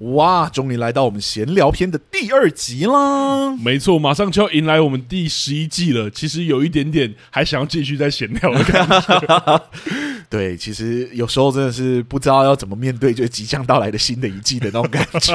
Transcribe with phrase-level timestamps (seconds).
[0.00, 3.54] 哇，终于来到我们闲聊篇的第二集啦！
[3.56, 6.08] 没错，马上就要迎来我们第十一季了。
[6.08, 9.62] 其实有一点点还想要继续再闲聊的感觉。
[10.30, 15.34] 对，其实有时候真的是不知道要怎么面对，就即将到来的新的一季的那种感觉。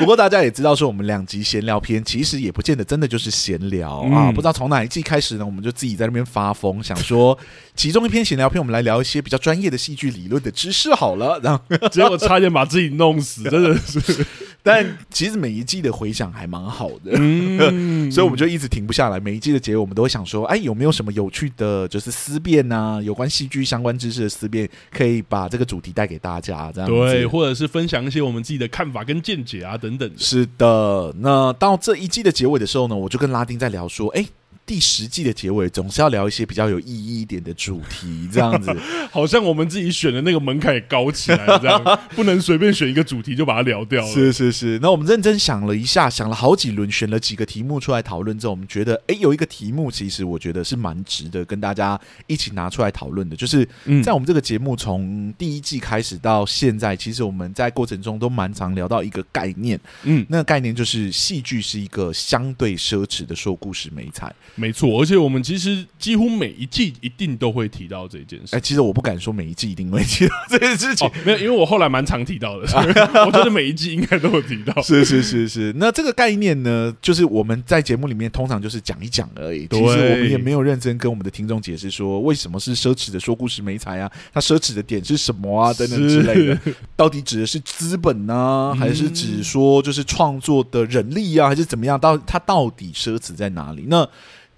[0.00, 4.32] 不过大家也知道，说我们两集闲聊篇其实也不见得真的就是闲聊、嗯、啊。
[4.32, 7.38] 不知道从哪一季开始呢，我们就自己在那边发疯，想说
[7.76, 11.38] 其中一篇闲聊篇，我们来聊一些比较专业的戏剧理论的知识好了。
[11.42, 14.26] 然后结果差点把自己弄死，真的是。
[14.62, 19.18] 但其实每一季的回响还蛮好的，嗯、所以我们就一直停不下来。
[19.18, 26.94] 每一季的结尾，我们都会想说，哎，有没有什么有趣的，就是思辨啊，有关戏剧相关知识的思辨，可以把这个主题带给大家，这样子。
[26.94, 30.18] 对，或者是分享一些我们自己的看法跟见解啊，等等等。
[30.18, 34.24] 是的，那到这一季的结尾的时候呢，我就跟拉丁在聊说，哎。
[34.70, 38.72] 第十季的结尾总是要聊一些比较有意义一点的主题，这样子，
[39.10, 44.06] 好像我们自己选的那个门槛也高起来，这样不能随便选一个主题就把它聊掉了。
[44.06, 53.68] 是是是，那我们认真想了一下，想了好几轮，选了几个题目出来讨论之后，我们觉得，哎、欸，有一个题目其实我觉得是蛮值得跟大家一起拿出来讨论的，就是
[54.04, 64.32] 在我们这个节目从第一季开始到现在，其实我们在过程中都蛮常聊到一个概念，嗯，那个概念就是戏剧是一个相对奢侈的说故事美材。
[64.60, 68.54] 没错，而且我们其实几乎每一季一定都会提到这件事。
[68.54, 74.82] 哎，其实我不敢说每一季一定会提到这件事情，哦，没有，因为我后来蛮常提到的， 所以我觉得每一季应该都有提到。
[74.82, 79.66] 是是是是，那这个概念呢，就是我们在节目里面通常就是讲一讲而已。
[79.68, 86.58] 其实我们也没有认真跟我们的听众解释说，为什么是奢侈的说故事没才啊，它奢侈的点是什么啊，等等之类的。
[86.94, 91.98] 到底指的是资本呢，还是指说就是创作的人力啊，还是怎么样？
[91.98, 93.86] 到它到底奢侈在哪里？
[93.88, 94.08] 那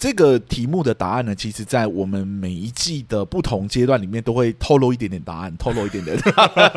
[0.03, 6.19] 这个题目的答案呢，其实，在我们每一季的不同阶段里面，都会透露一点点答案，透露一点点，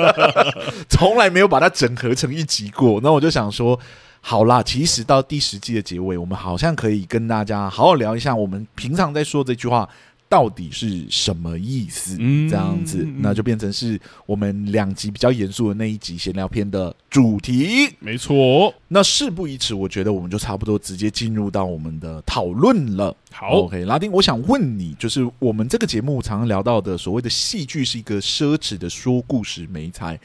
[0.87, 3.01] 从来没有把它整合成一集过。
[3.01, 3.79] 那我就想说，
[4.21, 9.89] 好啦，其实到第十季的结尾，我们好像可以跟大家好好聊一下，我们平常在说这句话。
[10.27, 12.17] 到底是什么意思？
[12.19, 17.95] 嗯，这样子，那就变成是我们两集比较严肃的那一集闲聊片的主题。
[17.99, 23.15] 没错，那事不宜迟，我觉得我们就差不多直接进入到我们的讨论了。
[23.31, 30.19] 好，OK，拉丁，我想问你，就是我们这个节目常常聊到的所谓的戏剧是一个奢侈的说故事媒材，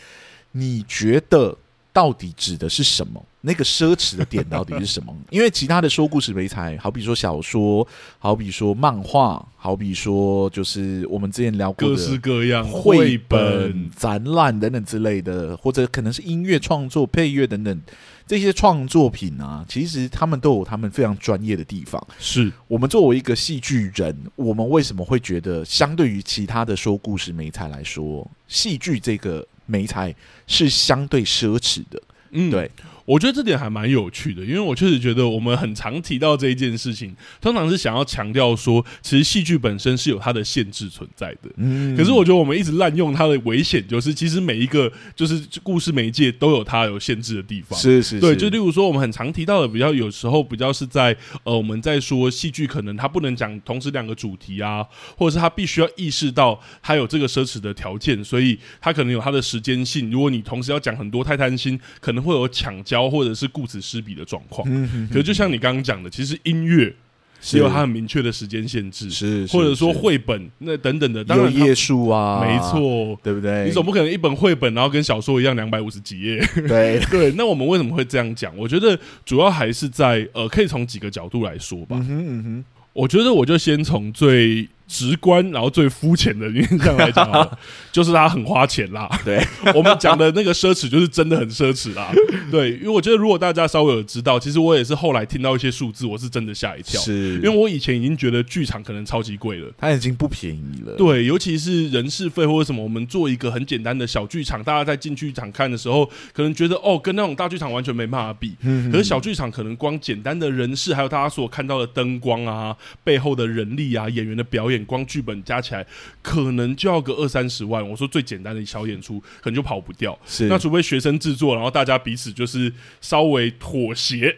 [0.52, 1.56] 你觉得
[2.00, 3.22] 到底指的是什么？
[3.42, 5.14] 那个奢侈的点到底是什么？
[5.28, 7.86] 因为其他的说故事媒材，好比说小说，
[8.18, 17.82] 好比说漫画，好比说就是我们之前聊过的各式各样绘本、展览等等之类的，或者可能是音乐创作、配乐等等
[18.26, 22.02] 这些创作品啊，其实他们都有他们非常专业的地方。
[22.18, 30.14] 是我们作为一个戏剧人，我们为什么会觉得相对于其他的说故事媒材来说，戏剧这个媒材
[30.46, 32.02] 是相对奢侈的？
[32.32, 32.70] 嗯，对。
[33.10, 41.50] 我觉得这点还蛮有趣的，因为我确实觉得我们很常提到这一件事情，通常是想要强调说，其实戏剧本身是有它的限制存在的。
[41.56, 47.76] 嗯，可是我觉得我们一直滥用它的危险，就是其实每一个就是故事媒介都有它有限制的地方。
[47.76, 54.86] 是是是，对，就例如说我们很常提到的，比较有时候比较是在呃我们在说戏剧可能它不能讲同时两个主题啊，
[55.18, 60.12] 或者是它必须要意识到它有这个奢侈的条件，所以它可能有它的时间性。
[60.12, 62.99] 如果你同时要讲很多太贪心，可能会有抢交。
[63.08, 64.68] 或者是顾此失彼的状况，
[65.08, 66.92] 可是就像你刚刚讲的，其实音乐
[67.40, 73.64] 是有它很明确的时间限制，是或者说绘本那等等的，当然页数啊，没错，对不对？
[73.64, 77.32] 你总不可能一本绘本然后跟小说一样两百五十几页，对 对。
[77.36, 78.52] 那我们为什么会这样讲？
[78.58, 81.96] 我觉得主要还是在呃，可以从几个角度来说吧。
[82.00, 84.68] 嗯哼嗯哼，我觉得我就先从最。
[84.90, 87.58] 直观，然后最肤浅的印象来讲，
[87.92, 89.08] 就是他很花钱啦。
[89.24, 89.40] 对，
[89.72, 92.10] 我们讲的那个奢侈，就是真的很奢侈啦。
[92.50, 97.00] 对，因为我觉得，如果大家稍微有知道，其实我也是后来听到一些数字，我是真的吓一跳。
[97.00, 100.96] 是，因为我以前已经觉得剧场可能超级贵了，它已经不便宜了。
[100.96, 108.56] 对，尤其是人事费或者什么，我们做一个很简单的小剧场，大家在进剧场看的时候，可能觉得哦，跟那种大剧场完全没办法比。
[108.90, 114.79] 可是小剧场可能光简单的人事，还有大家所看到的灯光啊、背后的人力啊、演员的表演。
[114.80, 115.86] 演，光剧本加起来
[116.22, 117.86] 可能就要个二三十万。
[117.88, 120.18] 我说最简单的小演出，可能就跑不掉。
[120.26, 124.34] 是，那除非学生制作，然后大家彼此就是稍微妥协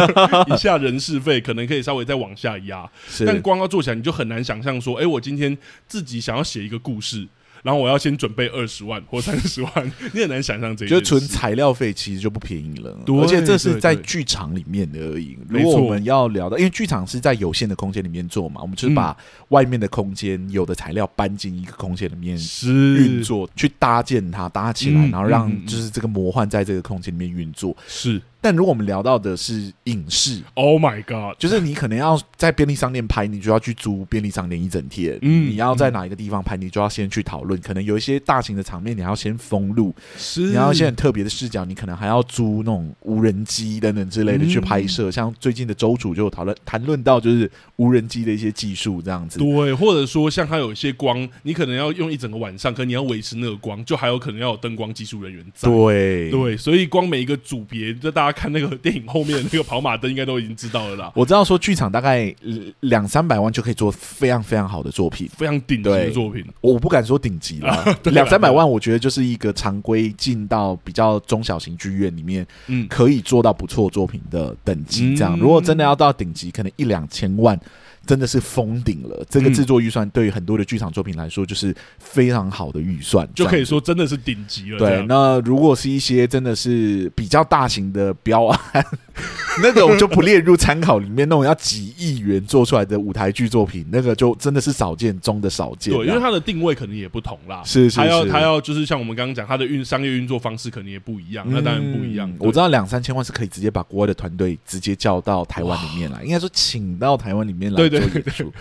[0.52, 2.90] 一下人事费，可能可以稍微再往下压。
[3.08, 5.56] 是，但光要做起来，你就很难想象说，哎、欸，我今天
[5.86, 7.28] 自己想要写一个故事。
[7.64, 10.90] 然后我要先准备二十万或三十万， 你很难想象这个。
[10.90, 15.38] 就纯材料费其实就不便宜了，对而且这是在剧场里面的而已。
[15.48, 19.16] 如果我们要聊到，因为剧场是在有限的空间里面做嘛，我们就是把
[19.48, 27.74] 外面的空间有的材料搬进一个空间里面运作，去搭建它，搭起来，然后让就是这个魔幻在这个空间里面运作。
[27.88, 28.20] 是。
[28.44, 35.18] 但如果我们聊到的是影视，Oh my God，就是你可能要在便利商店拍，你就要去租便利商店一整天。
[35.22, 37.58] 嗯，你要在哪一个地方拍，你就要先去讨论。
[37.62, 45.08] 可能有一些大型的场面，你还要先封路，是，你要一些很特别的视角，你可能还要租那种无人机等等之类的去拍摄。
[45.08, 49.38] 嗯、像最近的周主就讨论谈论到，就是无人机的一些技术这样子。
[49.38, 55.66] 对，或者说像它有一些光，你可能要用一整个晚上，可能你要维持那个光，就还有可能要有灯光技术人员在。
[55.66, 59.06] 对对，所以光每一个组别，就大家看那个电影。
[59.06, 61.12] 后面那个跑马灯应该都已经知道了啦。
[61.14, 62.34] 我知道说剧场大概
[62.80, 66.44] 两三百万就可以做非常非常好的作品，非常顶级的作品。
[66.60, 75.14] 我不敢说顶级了， 两三百万我觉得就是一个常规进到比较中小型剧院里面，嗯，可以做到不错作品的等级。
[75.16, 77.58] 这样，如果真的要到顶级，可能一两千万。
[78.06, 84.78] 真的是封顶了，这个制作预算对于很多的剧场作品来说，就是非常好的预算，就可以说真的是顶级了。
[84.78, 88.86] 对，那如果是一些真的是比较大型的标案，
[89.62, 91.28] 那个我就不列入参考里面。
[91.28, 95.94] 那种要几亿元做出来的舞台剧作品，那个就真的是少见中的少见。
[95.94, 97.62] 对，因为它的定位可能也不同啦。
[97.64, 101.46] 是是是，他要他要就是像我们刚刚讲，它的运商业运作方式可能也不一样。
[101.48, 102.30] 那当然不一样。
[102.38, 107.76] 我知道两三千万是可以直接把国外的团队直接叫到台湾里面来，应该说请到台湾里面来。
[107.78, 107.93] 对。
[107.93, 108.52] 对对对，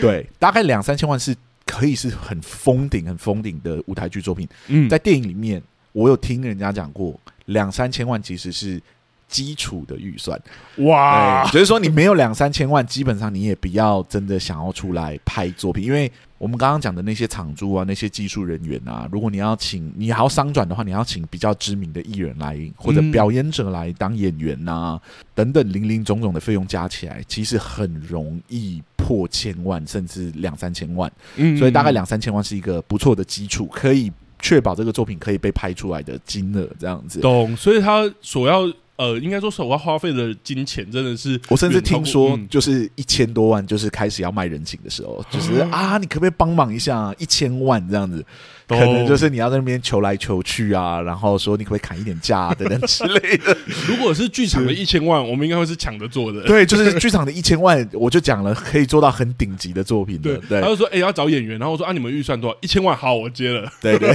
[0.00, 1.34] 对，大概两三千万是
[1.66, 4.48] 可以是很封顶、很封顶的舞台剧作品。
[4.68, 8.80] 嗯，在电影里面，我有听人家讲过，两三千万其实是
[9.28, 10.40] 基础的预算。
[10.78, 16.10] 哇，就是说你没有两三千万，基本上你也不要真的想要出来拍作品，因为
[16.40, 25.02] 我们刚刚讲的那些场租啊、那些技术人员啊，如果你要请，你还要商转的话，你要请比较知名的艺人来或者表演者来当演员呐、啊，
[25.34, 28.82] 等等零零总总的费用加起来，其实很容易。
[28.96, 37.18] 破千万甚至两三千万，嗯，所以大概两三千万是一个不错的基础，可以确保这个作品可以被拍出来的金额这样子。
[37.18, 47.10] 懂，所以他所要呃，应该说所要花费的金钱真的是，我甚至听说就是一千多万，就是开始要卖人情的时候，就是啊，你可不可以帮忙一下？
[47.18, 48.22] 一千万这样子。
[48.68, 53.56] 可能就是你要在那边求来求去啊，然后说你可不可以砍一点价等等之类的。
[53.88, 56.42] 如果是剧场的一千万，我们应该会是抢着做的。
[56.44, 60.36] 对， 就是剧场的一千万，我就讲了，可以做到很顶级的作品的。
[60.48, 62.56] 对，他就说：“哎，要找演员。”然后我说：“啊，你们预算多少？
[62.60, 64.14] 一千万，好，我接了。”对对，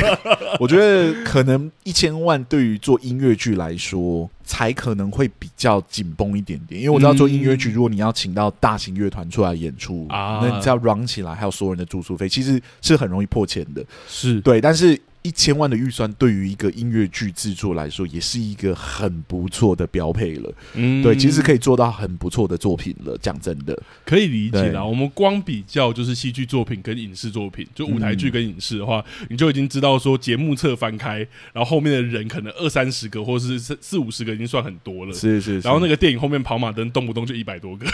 [0.59, 4.29] 我觉得可能一千万对于做音乐剧来说。
[4.45, 13.83] 才可能会比较紧绷一点点，因为我知道做音乐剧，如果你要请到大型乐团出来演出，啊、那你只要 run 起来，还有所有人的住宿费，其实是很容易破钱的。
[14.07, 14.97] 是对，但是。
[15.25, 20.53] 一千万的预算对于一个音乐剧制作来说，也是一个很不错的标配了。
[20.75, 23.17] 嗯，对，其实可以做到很不错的作品了。
[23.17, 23.75] 讲真的，
[24.05, 24.85] 可以理解啦。
[24.85, 35.13] 我们光比较就是戏剧作品跟影视作品，就舞台剧跟影视的话，嗯、你就已经知道说节目册翻开，然后后面的人可能二三十个，或是四四五十个，已经算很多了。
[35.13, 35.59] 是是，是。
[35.61, 37.87] 然后那个电影后面跑马灯动不动就一百多个，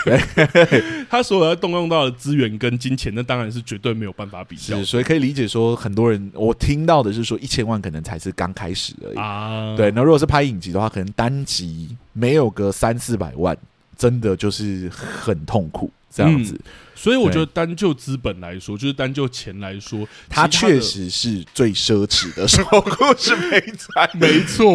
[1.10, 4.84] 他所有要动用到的资源跟金钱，那当然是绝对没有办法比较。
[4.84, 7.21] 所以可以理解说，很多人我听到的是。
[7.24, 9.92] 说一千万可能才是刚开始而已啊，对。
[9.92, 13.58] 那如果是拍影集的话，可能单集没有个三四百万，
[13.98, 16.54] 真的就是很痛苦这样子。
[16.54, 24.66] 嗯、所以我觉得单就资本来说，就是单就钱来说，它确实是最奢侈的说 故事媒材，没错。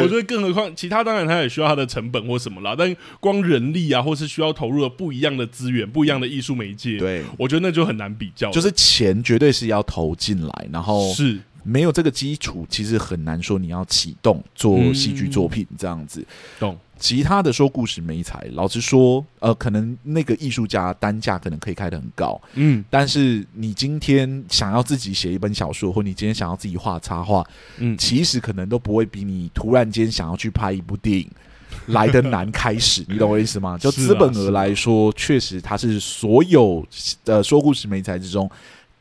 [0.00, 2.74] 我觉得更何况其他，当然它也需要它的成本或什么啦。
[2.76, 8.50] 但光人力啊，或是需要投入的不一样的资源、不一样的艺术媒介，对我觉得那就很难比较。
[8.50, 11.38] 就是钱绝对是要投进来，然后是。
[11.66, 16.24] 没有这个基础，其实很难说你要启动做戏剧作品这样子。
[16.60, 16.78] 懂。
[16.98, 22.82] 其他的说故事没才，老实说，呃，可能那个艺术家单价可能可以开得很高，嗯。
[22.88, 27.46] 但是你今天想要自己写一本小说，或你今天想要自己画插画，
[27.76, 31.30] 嗯，其实可能都不会比你突然间想要去拍一部电影
[31.88, 33.04] 来得难开始。
[33.10, 33.76] 你懂我意思吗？
[33.76, 36.82] 就资本额来说，确实它是所有
[37.26, 38.50] 的说故事没才之中。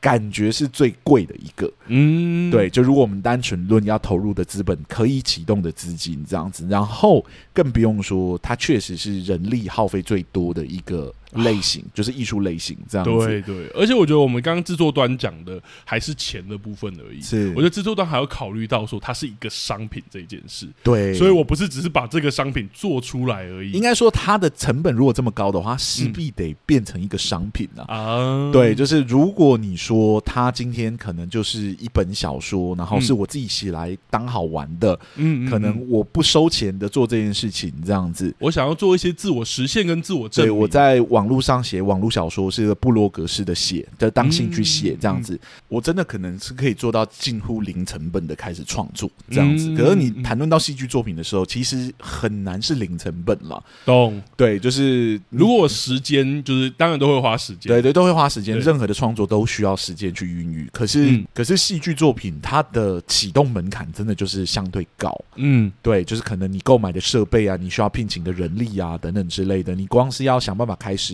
[0.06, 13.26] 感觉是最贵的一个，嗯，对，就如果我们单纯论要投入的资本，可以启动的资金这样子，然后更不用说，它确实是人力耗费最多的一个类型，就是艺术类型这样子。
[13.26, 17.22] 对对，而且我觉得我们刚刚制作端讲的还是钱的部分而已。
[17.22, 20.68] 是，我觉得制作端还要考虑到说它是一个商品这件事。
[20.84, 23.72] 对，所以我不是只是把这个商品做出来而已。
[23.72, 27.84] 应该说它的成本如果这么高的话，势必得变成一个商品啊。
[27.88, 40.54] 啊、嗯，对，就是如果你说它今天可能就是一本小说，然后是我自己写来当好玩的，嗯，可能我不收钱的做这件事情，这样子，我想要做一些自我实现跟自我证明。
[40.54, 49.76] 对，我在网络上写网络小说是一个部落格式的写的，当兴趣写这样子，我真的可能是可以做到近乎零成本的开始创作这样子。
[49.76, 53.64] 可是你谈论到戏剧作品的时候，其实很难是零成本了。
[53.86, 54.22] 懂？
[54.36, 58.60] 对，就是如果时间就是当然都会花时间，对对，都会花时间。
[58.60, 60.70] 任何的创作都需要时间去孕育。
[60.74, 65.14] 可是可是戏剧作品它的启动门槛真的就是相对高。
[65.36, 71.05] 嗯，对，就是可能你购买的设备啊，你需要聘请的人力啊等等之类的，你光是要想办法开始。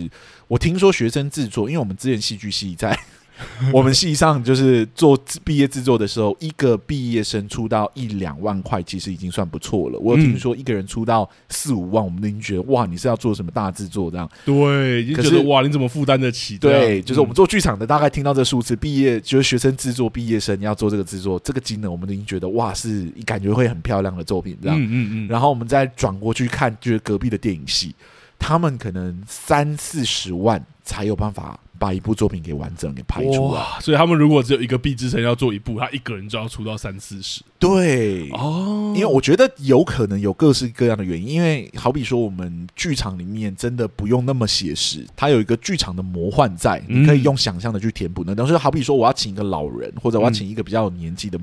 [0.48, 2.98] 我听说学生制作，因为我们之前戏剧系在
[3.72, 9.98] 我们系上就是做毕业制作的时候，一个毕业生出到一两万块，其实已经算不错了。
[9.98, 14.30] 我有听说一个人出到四五万，我们都已经觉得哇，你是要做什么大制作这样？
[14.44, 16.56] 对，已经觉得哇，你怎么负担得起？
[16.58, 24.78] 对，就是我们做剧场的，大概听到这数字，毕业就是学生制作毕业生要做这个制作，这个金额我们都已经觉得哇，是感觉会很漂亮的作品这样。
[24.78, 25.28] 嗯嗯嗯。
[25.28, 27.92] 然后我们再转过去看，就是隔壁的电影系。
[28.38, 37.42] 他们可能三四十万才有办法把一部作品给完整给拍出来，所以他们如果只有一个毕制生要做一部，他一个人就要出到三四十。
[37.58, 48.22] 对哦，因为我觉得有可能有各式各样的原因，因为好比说我们剧场里面真的不用那么写实，它有一个剧场的魔幻在，你可以用想象的去填补。
[48.26, 51.38] 那等于说，好比说我要请一个老人，或者我要请一个比较有年纪的。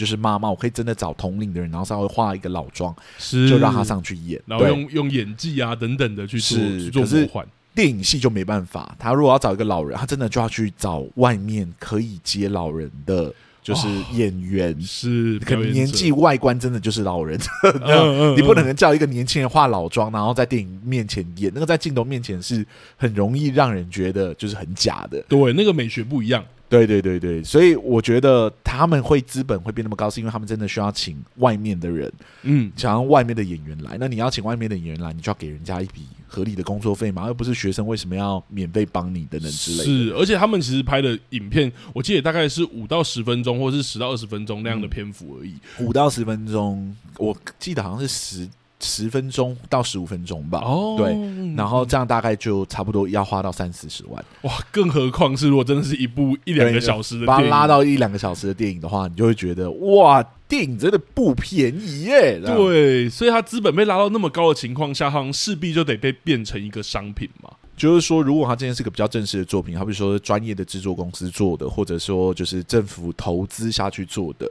[0.00, 3.50] 就是妈妈，我可以真的找同龄的人，然后稍微化一个老妆，是。
[3.50, 7.46] 就让他上去演，然后用用演技啊等等的去做是去做魔幻。
[7.74, 17.38] 电影系就没办法，他如果要找一个老人，他真的就要去找外面可以接老人的，就是演员，哦、是可能年纪外观真的就是老人，
[18.36, 22.64] 你不能叫一个年轻人化老妆，然后在电影面前演，那个在镜头面前是
[22.96, 26.44] 很容易让人觉得就是很假的，对，那个美学不一样。
[26.70, 32.10] 对对对对，所以我觉得他们会资本会变那么高，是因为他们真的需要请外面的人，
[32.44, 33.96] 嗯，想要外面的演员来。
[33.98, 39.84] 那你要请外面的演员来，你就要给人家一笔合理的工作费嘛，而不是学生，为什么要免费帮你等等之类的。
[39.84, 45.54] 是，而且他们其实拍的影片，我记得大概是五到十分钟，或者是十到二十分钟那样的篇幅而已。
[45.80, 48.48] 五到十分钟，我记得好像是十。
[48.80, 51.14] 十分钟到十五分钟吧，哦，对，
[51.54, 54.52] 然后这样大概就差不多要花到三四十万，哇！
[54.72, 62.40] 更何况是如果真的是一部一两个小时的电影，把它拉到一两个小时的电影的话，你就会觉得哇，电影真的不便宜耶。
[62.40, 67.50] 对，所以它资本被拉到那么高的情况下，好像势必就得被变成一个商品嘛。
[67.76, 74.50] 就是说，如果它今天是个比较正式的作品，好比如说专业的制作公司做的，或者说就是政府投资下去做的。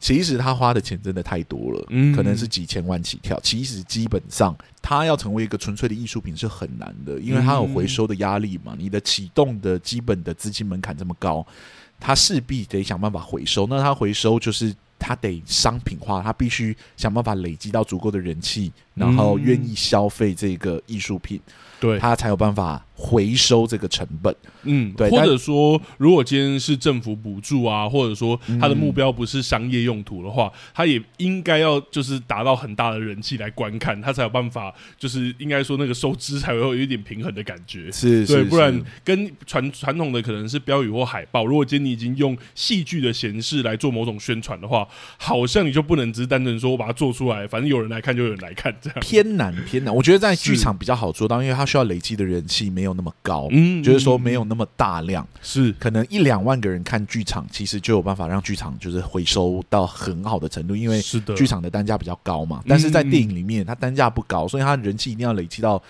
[0.00, 3.38] 其实他花的钱真的太多了，嗯，可能是几千万起跳。
[3.40, 8.74] 其实基本上，他要成为一个纯粹的艺术品是很难的，因为他有回收的压力嘛。
[8.78, 11.44] 你的启动的基本的资金门槛这么高，
[11.98, 13.66] 他势必得想办法回收。
[13.66, 21.40] 那他回收就是他得商品化，他必须想办法累积到足够的人气，然后愿意消费这个艺术品，
[21.80, 22.84] 对，他才有办法。
[23.00, 44.84] 回收这个成本，嗯，对，或者说，如果今天是政府补助啊，或者说他的目标不是商业用途的话，他也应该要就是达到很大的人气来观看，他才有办法，就是应该说那个收支才会有一点平衡的感觉，是，对，不然跟传传统的可能是标语或海报，如果今天你已经用戏剧的形式来做某种宣传的话，
[45.16, 49.94] 好像你就不能只是单纯说我把它做出来，反正有人来看就有人来看，这样偏难偏难。
[49.94, 52.87] 我觉得在剧场比较好做到，因为它需要累积的人气没有。
[52.88, 62.62] 没有那么高，嗯，就是说没有那么大量，是可能一两万个人看剧场，其实就有办法让剧场就是回收到很好的程度，因为是的，剧场的单价比较高嘛。
[62.66, 65.82] 但是在电影里面，它单价不高，所以它人气一定要累积到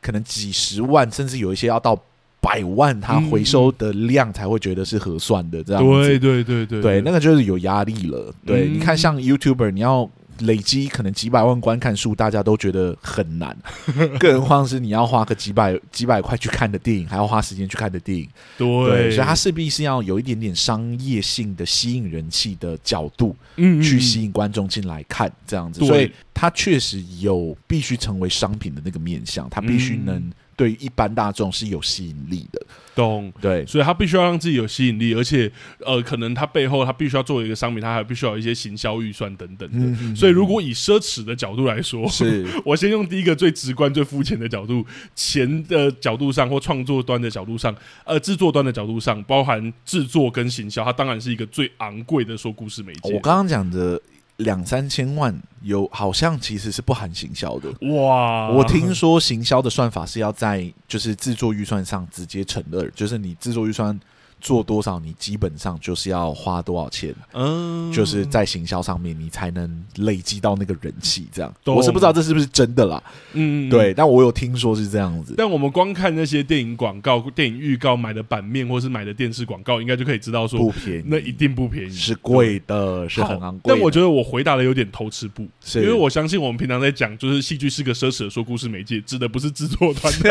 [0.00, 2.00] 可能几十万，甚至有一些要到
[2.40, 5.64] 百万，它回收的量才会觉得是合算的。
[5.64, 8.32] 这样子，对对对对，对，那个就是有压力了。
[8.46, 10.08] 对，你看像 YouTuber，你要。
[10.40, 13.56] 累积可能几百万观看数，大家都觉得很难，
[14.18, 32.60] 更何况是你要花个几百几百块去看的电影，还要花时间去看的电影，对，对，所以它势必是要有一点点商业性的吸引人气的角度，嗯，去吸引观众进来看这样子，所以它确实有必须成为商品的那个面向，它必须能对于一般大众是有吸引力的。
[32.94, 35.50] 懂，对，所以他必须要让自己有吸引力，而且
[35.84, 40.14] 呃，可能他背后他必须要作为一个商品，他还必须要有一些行销预算等等的。
[40.14, 53.12] 所以如果以奢侈的角度来说，是 我先用第一个最直观、最肤浅的角度，钱的角度上或创作端的角度上，呃，制作端的角度上，包含制作跟行销，它当然是一个最昂贵的说故事媒介。
[53.12, 54.00] 我刚刚讲的。
[54.36, 58.50] 两三千万有好像其实是不含行销的哇！
[58.50, 63.98] 我听说行销的算法是要在就是制作预算上直接乘二，就是你制作预算。
[64.44, 71.26] 做多少，你基本上就是要花多少钱，嗯，就是在行销上面，你才能累积到那个人气。
[71.32, 75.32] 这样，我是不知道这是不是真的啦，嗯，对，但我有听说是这样子。
[75.38, 83.74] 但我们光看那些电影广告、电影预告、买的版面或是买的电视广告，应该就可以知道说不便宜，那一定不便宜，是贵的，是很昂贵。
[83.74, 90.30] 但我觉得我回答的有点偷吃步，是因为我相信我们平常在讲，就是戏剧是个奢侈的说故事媒介，指的不是制作团队，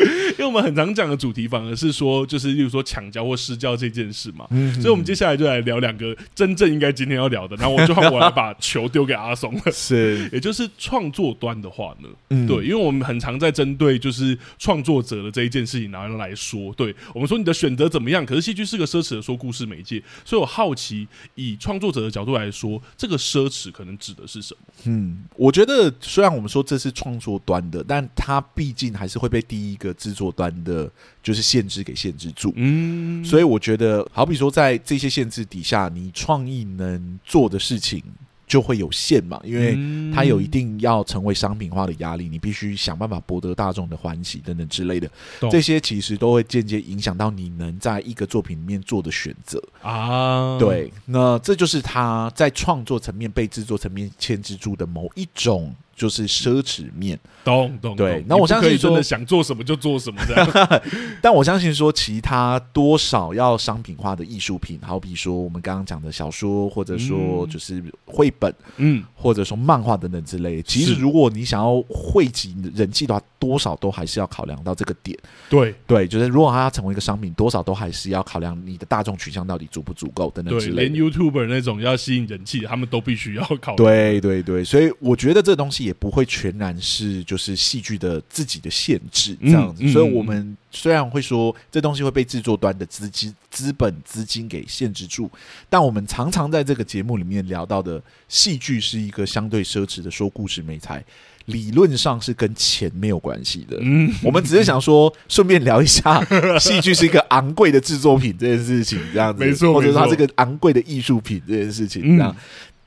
[0.32, 3.06] 因为我们很常讲的主题反而是说，就是例如说抢。
[3.24, 7.56] 或私教这件事嘛，嗯、所以，我们接下来就来聊两个真正应该今天要聊的。
[7.56, 9.72] 然后，我就换我来把球丢给阿松了。
[9.72, 18.24] 是， 也就是创作端的话呢，嗯、对，因为我们很常在针对就是创作者的这一件事情，然后来说，对我们说你的选择怎么样？
[18.24, 24.60] 可是，戏剧是个奢侈的说故事媒介，所以我好奇，以创作者的角度来说，这个奢侈可能指的是什么？
[24.84, 30.90] 嗯，我觉得虽然我们说这是创作端的，但它毕竟还是会被第一个制作端的，
[31.22, 32.52] 就是限制给限制住。
[32.56, 33.07] 嗯。
[33.24, 38.02] 所以我觉得，好比说，在这些限制底下，你创意能做的事情
[38.46, 39.78] 就会有限嘛，因为
[40.14, 45.10] 它有一定要成为商品化的压力，你必须想办法博得大众的欢喜等等之类的。
[45.50, 50.58] 这些其实都会间接影响到你能在一个作品里面做的选择啊。
[50.58, 55.74] 对，那这就是他在创作层面被制作层面牵制住的某一种。
[55.98, 58.24] 就是奢侈面，懂懂对。
[58.28, 60.82] 那我相信说，想做什么就做什么这样。
[61.20, 70.62] 但我相信说，其他多少要商品化的艺术品，好比说我们刚刚讲的小说，或者说就是绘本，嗯，或者说漫画等等之类。
[70.62, 75.18] 其实如果你想要汇集人气的话，多少都还是要考量到这个点。
[75.50, 80.88] 对对，就是如果它要成为一个商品，多少都还是要考量你的大众取向到底足不足够等等之类。
[80.88, 83.76] 连 YouTuber 那种要吸引人气，他们都必须要考量。
[83.76, 85.87] 对对对，所以我觉得这东西。
[85.88, 95.30] 也不会全然是就是戏剧的自己的限制这样子，嗯嗯、所以我们虽然会说这东西会被制作端的资金、资本、资金给限制住，
[95.70, 101.02] 但我们常常在这个节目里面聊到的戏剧是一个相对奢侈的说故事美材，
[101.46, 103.78] 理论上是跟钱没有关系的。
[103.80, 106.22] 嗯，我们只是想说顺便聊一下
[106.58, 112.36] 戏剧是一个昂贵的制作品这件事情，这样子，没错，或者说它是个昂贵的艺术品这件事情，这样。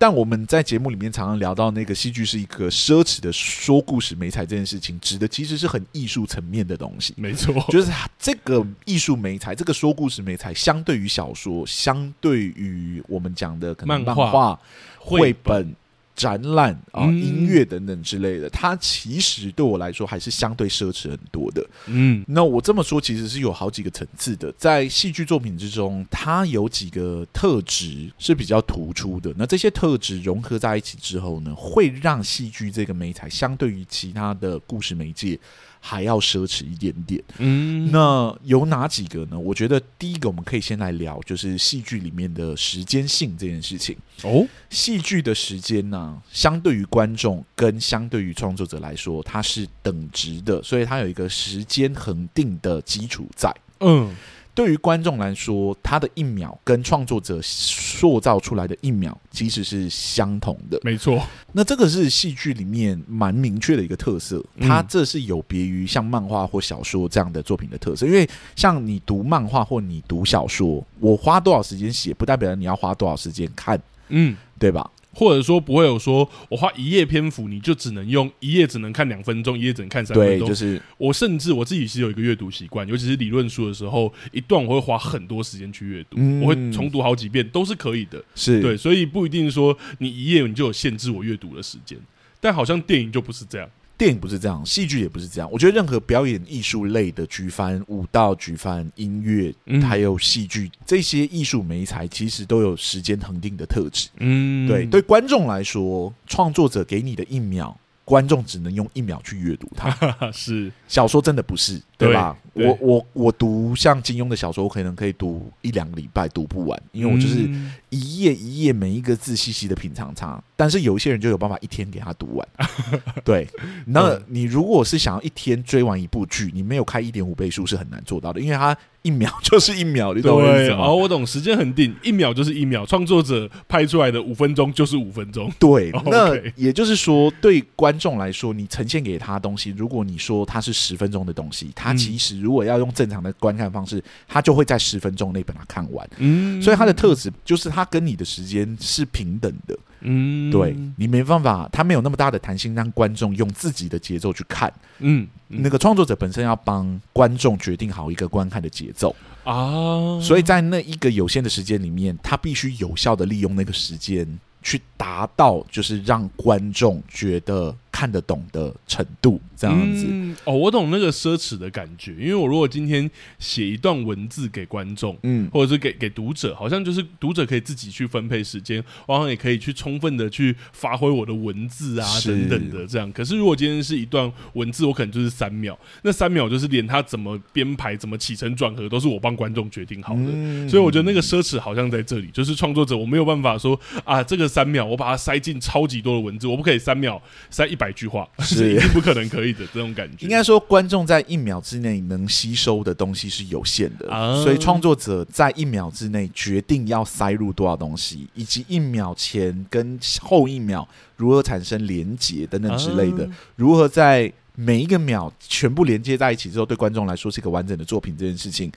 [0.02, 7.14] 嗯但我们在节目里面常常聊到那个戏剧是一个奢侈的说故事美材这件事情，指的其实是很艺术层面的东西。
[7.16, 14.60] 没错，就是这个艺术美材，这个说故事美材，相对于小说，相对于我们讲的可能漫画、
[14.98, 15.76] 绘本。
[16.16, 21.66] 展览啊，音乐等等之类的，它其实对我来说还是相对奢侈很多的。
[21.88, 29.34] 嗯，那我这么说其实是有好几个层次的，在戏剧作品之中，它有几个特质是比较突出的。
[29.38, 35.40] 那这些特质融合在一起之后呢，会让戏剧这个媒材相对于其他的故事媒介，
[35.84, 39.38] 还要奢侈一点点，嗯，那有哪几个呢？
[39.38, 43.98] 我觉得第一个我们可以先来聊，就是戏剧里面的时间性这件事情。
[44.24, 53.52] 哦，戏剧的时间呢，相对于观众跟相对于创作者来说，它是等值的，所以它有一个时间恒定的基础在。
[53.80, 54.16] 嗯。
[54.54, 60.80] 对于观众来说，他的一秒跟创作者塑造出来的一秒其实是相同的。
[60.84, 61.22] 没错，
[61.54, 64.44] 那这个是戏剧里面蛮明确的一个特色。
[64.60, 68.06] 它这是有别于像漫画或小说这样的作品的特色。
[68.06, 74.90] 因为像你读漫画或你读小说，我花多少时间写，不代表你要花多少时间看，嗯，对吧？
[75.14, 80.48] 或者说不会有说，我花一页篇幅，你就只能用一页只能看两分钟，一页只能看三分钟。
[80.48, 88.24] 对，就是我甚至我自己是有一个阅读习惯，尤其是理论书的时候，一段我会花很多时间去阅读，嗯、我会重读好几遍，都是可以的。
[88.36, 91.98] 是对，所以不一定说你一页你就有限制我阅读的时间，
[92.40, 93.70] 但好像电影就不是这样。
[94.02, 95.48] 电影不是这样，戏剧也不是这样。
[95.52, 104.10] 我觉得任何表演艺术类的，举凡舞蹈、举凡音乐，嗯、还有戏剧这些艺术媒材，其实都有时间恒定的特质。
[104.18, 109.96] 嗯，对，对观众来说，创作者给你的一秒，观众只能用一秒去阅读它。
[110.34, 111.80] 是，小说真的不是。
[112.06, 112.36] 对吧？
[112.54, 117.50] 我我我读像金庸的小说，我可能可以读一两个礼拜读不完，因为我就是
[117.90, 120.42] 一页一页每一个字细细的品尝它。
[120.58, 122.48] 但是有一些人就有办法一天给他读完。
[123.24, 123.48] 对，
[123.86, 130.86] 那你如果是想要一天追完一部剧，你没有开一点五倍速是很难做到的，因为它一秒 就是一秒，你懂我意思吗？
[130.86, 135.50] 哦，我懂，时间很定，一秒就是一秒，创作者拍出来的五分钟就是五分钟。
[135.58, 142.40] 对， 那也就是说，对观众来说，你呈现给他的东西，如果你说它是十分钟的东西，他其实。
[142.42, 146.10] 如果要用正常的观看方式，他就会在十分钟内把它看完。
[146.18, 149.78] 嗯，所以它的特质就是它跟你的时间是平等的。
[150.02, 154.74] 嗯，对，你没办法，他没有那么大的弹性，让观众用自己的节奏去看。
[155.00, 164.28] 嗯，那个创作者本身要帮观众决定好一个观看的节奏啊，所以在那一个有限的时间里面，他必须有效的利用那个时间
[164.64, 167.76] 去达到，就是让观众觉得。
[167.92, 172.14] 看得懂的程度，这样子、嗯、哦，我懂那个奢侈的感觉。
[172.14, 183.12] 因为我如果今天写一段文字给观众，嗯，或者是给给读者，好像就是读者可以自己去分配时间，往往也可以去充分的去发挥我的文字啊等等的这样。
[183.12, 190.24] 可是如果今天是一段文字，我可能就是三秒，那三秒就是连他怎么编排、怎么起承转合，都是我帮观众决定好的。
[190.28, 197.92] 嗯、所以我觉得那个奢侈好像在这里，就是创作者我没有办法说啊，这个三秒我把它塞进超级多的文字，我不可以三秒塞一百。
[197.92, 200.26] 句话是 一定不可能可以的，这种感觉。
[200.26, 204.08] 应该说，观众在一秒之内能吸收的东西是有限的，
[204.42, 218.72] 所以创作者在一秒之内决定要塞入多少东西，以及一秒前跟后一秒如何产生连接等等之类的，如何在每一个秒全部连接在一起之后，对观众来说是一个完整的作品，这件事情。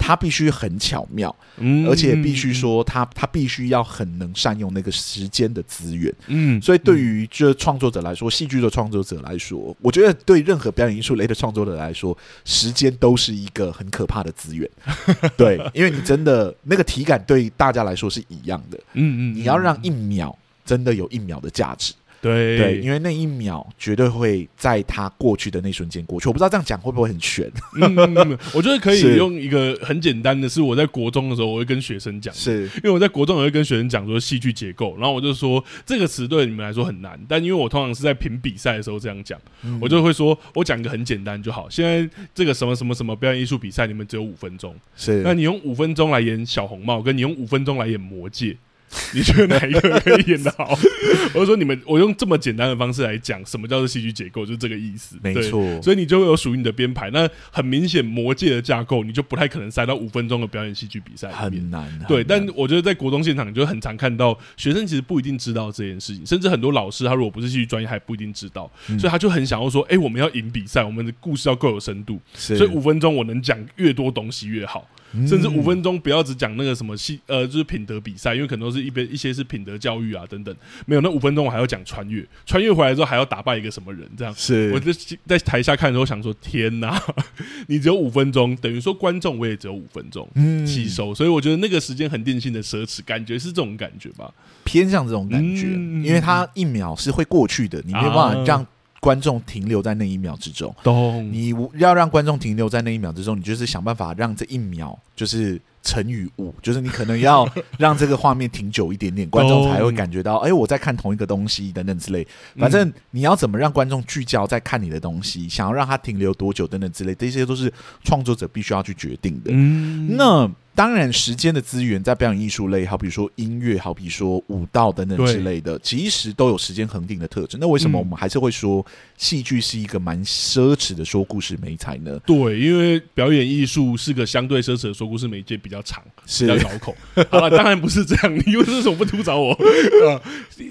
[0.00, 14.68] 他必须很巧妙，嗯，而且必须说他他必须要很能善用那个时间的资源，嗯，所以对于这创作者来说，戏剧的创作者来说，我觉得对任何表演艺术类的创作者来说，时间都是一个很可怕的资源，
[15.36, 21.92] 对，因为你真的那个体感对大家来说是一样的，嗯嗯，你要让一秒真的有一秒的价值。
[22.20, 26.28] 对对，因为那一秒绝对会在他过去的那瞬间过去。
[26.28, 27.50] 我不知道这样讲会不会很玄？
[27.80, 41.70] 嗯，我觉得可以用一个很简单的，是我在国中的时候，我会跟学生讲，是因为我在国中我会跟学生讲说戏剧结构，然后我就说这个词对你们来说很难，但因为我通常是在评比赛的时候这样讲，嗯、我就会说我讲一个很简单就好。
[41.70, 48.56] 现在这个什么什么什么表演艺术比赛，你们只有五分钟，是那你用五分钟来演小红帽，跟你用五分钟来演魔戒。
[49.14, 50.76] 你觉得哪一个可以演得好？
[51.32, 55.16] 我就说你们，我用这么简单的方式来讲，什么叫做戏剧结构，就是这个意思。
[55.22, 57.08] 没错，所以你就会有属于你的编排。
[57.10, 61.62] 那很明显，魔界的架构，你就不太可能塞到五分钟的表演戏剧比赛里面。
[61.62, 61.98] 很难。
[62.08, 68.70] 对，但我觉得在国中现场，你就很常看到学生其实不一定知道这件事情，甚至很多老师他如果不是戏剧专业，还不一定知道。
[68.98, 72.20] 所以他就很想要说：“哎，我们要赢比赛，我们的故事要够有深度。
[72.34, 74.88] 所以五分钟我能讲越多东西越好。”
[75.26, 80.54] 甚至五分钟不要只讲那个什么戏，呃，就是品德比赛，因为可能都是一边一些是品德教育啊等等，
[80.86, 84.34] 没有那五分钟我还要讲穿越，穿越回来之后还要打败一个什么人，这样。
[84.36, 84.70] 是。
[84.72, 84.92] 我就
[85.26, 87.02] 在台下看的时候想说，天哪，
[87.66, 90.28] 你只有五分钟，等于说观众我也只有五分钟
[90.66, 94.32] 吸收，所以我觉得那个时间很定性的奢侈，感觉是这种感觉吧，
[94.64, 95.66] 偏向这种感觉，
[96.06, 98.66] 因为它一秒是会过去的，你没有办法让。
[99.00, 101.26] 观众停留在那一秒之中，懂？
[101.32, 112.26] 你要让观众停留在那一秒之中，你就是想办法让这一秒就是乘以五，就是你可能要让这个画面停久一点点， 观众才会感觉到，哎，我在看同一个东西等等之类。
[112.58, 117.72] 反正你要怎么让观众聚焦在看你的东西，想要让他停留多久等等之类，这些都是
[118.04, 119.50] 创作者必须要去决定的。
[119.50, 120.50] 嗯，那。
[120.74, 127.60] 当然，时间的资源在表演艺术类，好比说音乐，好比说舞蹈等等之类的，其实都有时间恒定的特征。
[127.60, 128.84] 那为什么我们还是会说
[129.20, 132.18] 戏剧是一个蛮奢侈的说故事媒材呢？
[132.24, 136.96] 对，因为表演艺术是个相对奢侈的说故事媒介，比较长，比较绕口。
[137.30, 139.52] 好了，当然不是这样，你为什么不吐槽我？
[140.02, 140.22] 呃，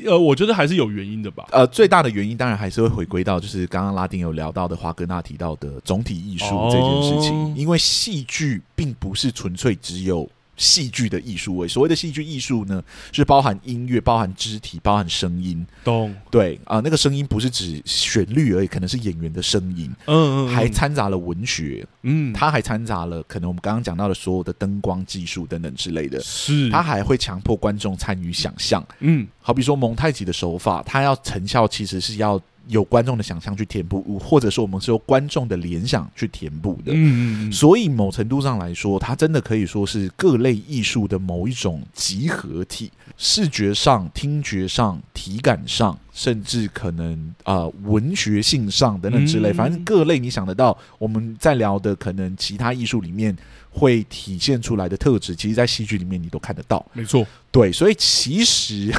[0.05, 1.45] 呃，我觉得还是有原因的吧。
[1.51, 9.99] 呃，最大的原因当然还是会回归到，就是刚刚拉丁有聊到的华格纳提到的总体艺术这件事情，哦、因为戏剧并不是纯粹只。
[9.99, 10.27] 有
[10.59, 15.65] 戏剧的艺术味，所谓的戏剧艺术呢，是包含音乐、包含肢体、包含声音。
[15.83, 16.13] 懂？
[16.29, 19.89] 对啊，那个声音不是指旋律而已，可能是演员的声音。
[20.05, 21.87] 嗯嗯，还掺杂了文学。
[22.03, 26.19] 嗯，它还掺杂了可能我们刚刚讲到的所有的灯光技术等等之类的。
[26.19, 28.85] 是，它还会强迫观众参与想象。
[28.99, 32.39] 嗯，好比说蒙太奇的手法，它要成效其实是要。
[32.69, 36.91] 有观众的想象去填补，或者说我们是由观众的联想去填补的。
[36.93, 53.35] 嗯，所以某程度上来说，它真的可以说是各类艺术的某一种集合体，视觉上、听觉上、体感上，甚至可能啊、呃、文学性上等等之类，反正各类你想得到，我们在聊的可能其他艺术里面
[53.71, 56.85] 会体现出来的特质，其实在戏剧里面你都看得到。
[56.93, 58.93] 没错，对，所以其实。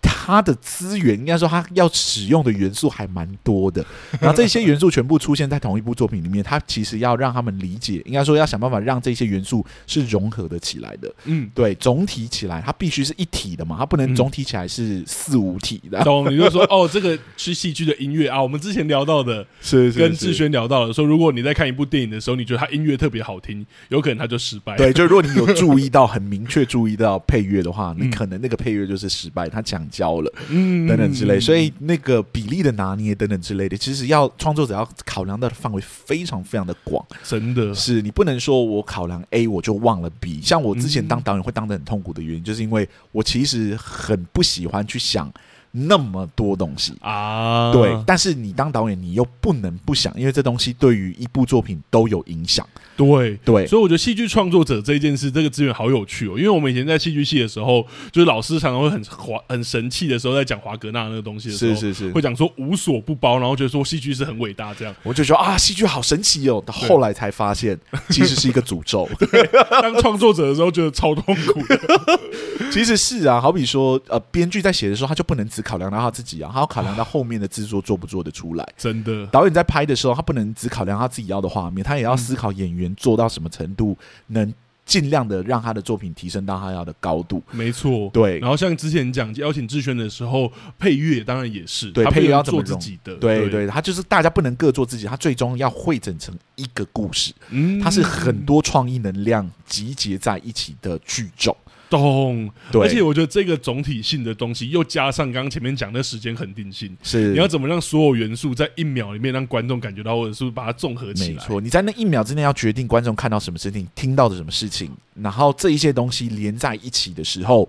[0.00, 3.84] 它的资源应该说，它要使用的元素还蛮多的。
[4.20, 11.12] 然后这些元素全部出现在同一部作品里面，它其实要让他们理解，应该说要想办法让这些元素是融合的起来的。
[11.24, 16.02] 嗯，对，总体起来它必须是一体的嘛，它不能总体起来是四五体的。
[16.04, 16.30] 懂？
[16.30, 18.40] 你就说哦，这个是戏剧的音乐啊。
[18.40, 24.76] 我们之前聊到的，是跟志轩聊到的，说如果你在看一部电影的时候，你觉得它音乐特别好听，有可能它就失败。
[24.76, 30.32] 对，就如果你有注意到 很明确注意到配乐的话，你可能那个配乐就是失败，他讲焦了。
[30.48, 40.40] 嗯，等等之类，所以那个比例的拿捏等等之类的，其实要创作者要考量的范围非常非常的广，真的是你不能说我考量 A 我就忘了 B。
[40.40, 45.30] 像我之前当导演会当得很痛苦的原因，就是因为我其实很不喜欢去想。
[45.72, 52.66] 那么多东西啊，对，但是你当导演，你又不能不想，因为这东西对于一部作品都有影响。
[52.96, 56.36] 对对，所以我觉得戏剧创作者这件事，这个资源好有趣哦。
[56.36, 64.94] 因为我们以前在戏剧系的时候，就是老师常常会很华很神气的时候，在讲华格纳那个东西的时候，是是是，会讲说无所不包，然后觉得说戏剧是很伟大这样。
[65.02, 66.62] 我就说啊，戏剧好神奇哦。
[66.66, 67.78] 到后来才发现，
[68.10, 69.08] 其实是一个诅咒。
[69.80, 71.80] 当创作者的时候，觉得超痛苦的。
[72.70, 78.68] 其实是啊，好比说，呃，编剧在写的时候，他就不能只考量到他自己啊，他要考量到后面的制作做不做得出来。
[78.76, 83.96] 真的，导演在拍的时候，他不能只考量他自己要的画面，他也要思考演员做到什么程度，
[84.28, 84.52] 能
[84.84, 87.40] 尽量的让他的作品提升到他要的高度。
[87.52, 88.40] 没错，对。
[88.40, 97.32] 然后像之前讲邀请志轩的时候，配乐当然也是，对，配乐要做自己的，对对，他就是大家不能各做自己，他最终要汇整成一个故事。
[97.50, 101.56] 嗯，他是很多创意能量集结在一起的聚众。
[101.90, 111.34] 懂，而且我觉得这个总体性的东西，又加上刚刚前面讲的时间恒定性，是你要怎么让所有元素在一秒里面让观众感觉到，或者是把它综合起来？
[111.34, 117.68] 没错，你在那一秒之内要决定观众看到什么事情，听到的什么事情，然后这一些东西连在一起的时候，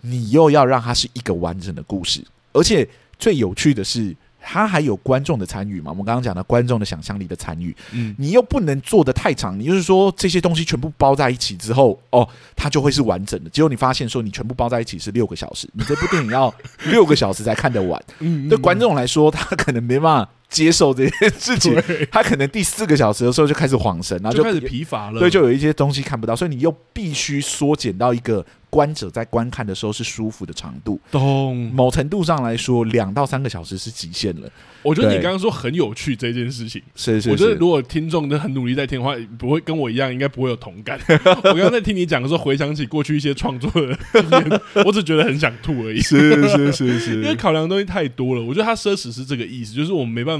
[0.00, 2.86] 你又要让它是一个完整的故事，而且
[3.18, 4.14] 最有趣的是。
[4.40, 5.90] 他还有观众的参与嘛？
[5.90, 13.50] 我们刚刚讲的观众的想象力的参与，嗯，你又不能做的太长，你就是说这些东西全部包在一起之后，哦，它就会是完整的。
[13.50, 16.52] 结果你发现说你全部包在一起是六个小时，你这部电影要
[16.86, 18.02] 六个小时才看得完。
[18.20, 20.30] 嗯，对观众来说，他可能没办法。
[20.50, 21.74] 接受这件事情，
[22.10, 25.20] 他可能第四个小时的时候就开始恍神，然后就，就开始疲乏了。
[25.20, 31.00] 对，就有一些东西看不到，所以你又必须缩减到一个观者在观看的时候是舒服的长度。
[31.10, 31.70] 懂。
[31.72, 34.50] 某程度上来说，两到三个小时是极限了。
[34.82, 37.30] 我觉得你刚刚说很有趣这件事情，是是，是。
[37.30, 40.98] 我觉得如果听众都很努力在听的话，不会跟我一样，应该不会有同感。
[41.44, 46.00] 我刚刚在听你讲的时候，回想起过去一些创作的经验，我只觉得很想吐而已。
[46.00, 48.42] 是是是是， 因为考量的东西太多了。
[48.42, 50.39] 我觉得他奢侈是这个意思，就是我们没办法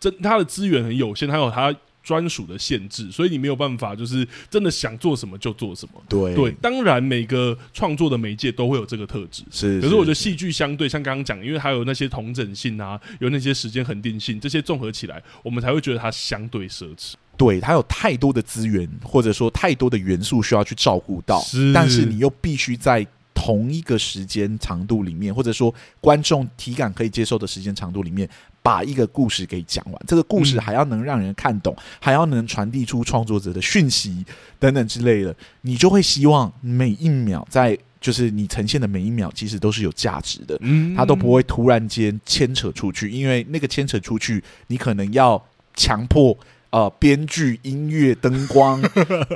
[0.00, 0.14] 真。
[0.22, 6.02] 它的资源很有限，它有它专属的限制，所以你没有办法，就是真的想做什么就做什么。
[6.08, 9.80] 对对，当然每个创作的媒介都会有这个特质，是。
[9.80, 17.14] 可是我觉得戏剧相对像刚刚讲，因为它有那些同整性啊，有那些时间恒定性，这些综合起来，我们才会觉得它相对奢侈。
[17.36, 21.72] 对，它有太多的资源，或者说太多的元素需要去照顾到，是。
[21.72, 23.06] 但是你又必须在。
[23.46, 28.28] 同一个时间长度里面，或者说观众体感可以接受的时间长度里面，
[28.60, 30.02] 把一个故事给讲完。
[30.04, 34.26] 这个故事还要能让人看懂，还要能传递出创作者的讯息
[34.58, 40.58] 等等之类的，你就会希望每一秒在就是你呈现的每一秒，其实都是有价值的。
[40.62, 45.40] 嗯它都不会突然间牵扯出去，因为那个牵扯出去，你可能要
[45.76, 46.36] 强迫。
[46.76, 48.82] 呃，编剧、音乐、灯光、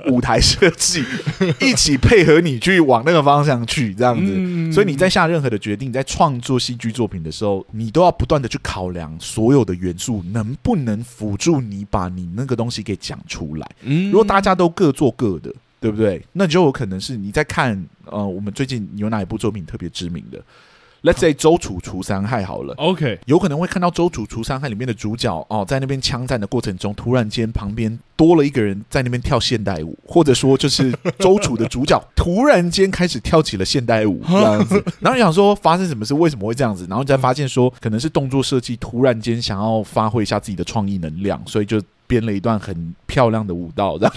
[0.09, 1.03] 舞台设计，
[1.59, 4.35] 一起配合你去往那个方向去，这样子。
[4.37, 13.67] 嗯、所以你在下任何的决定，在创作戏剧作品的时候，你都要不断的去考量所有的元素能不能辅助你把你那个东西给讲出来。
[13.81, 15.51] 如果大家都各做各的，
[15.81, 16.23] 对不对？
[16.35, 20.39] 那就有可能是你在看呃，我们最近有哪一部作品特别知名的
[21.03, 36.87] ？Let's say 周楚除三害好了，OK，有可能会看到周楚除三害里面的主角哦，在那边枪战的过程中，突然间旁边多了一个人在那边跳现代舞，或者说就是周楚的主角突然间开始跳起了现代舞 这样子，然后你想说发生什么事，为什么会这样子？
[36.89, 44.15] 然后你再发现说可能是动作设计突然间想要发挥一下自己的创意能量，所以就编了一段很漂亮的舞蹈这样。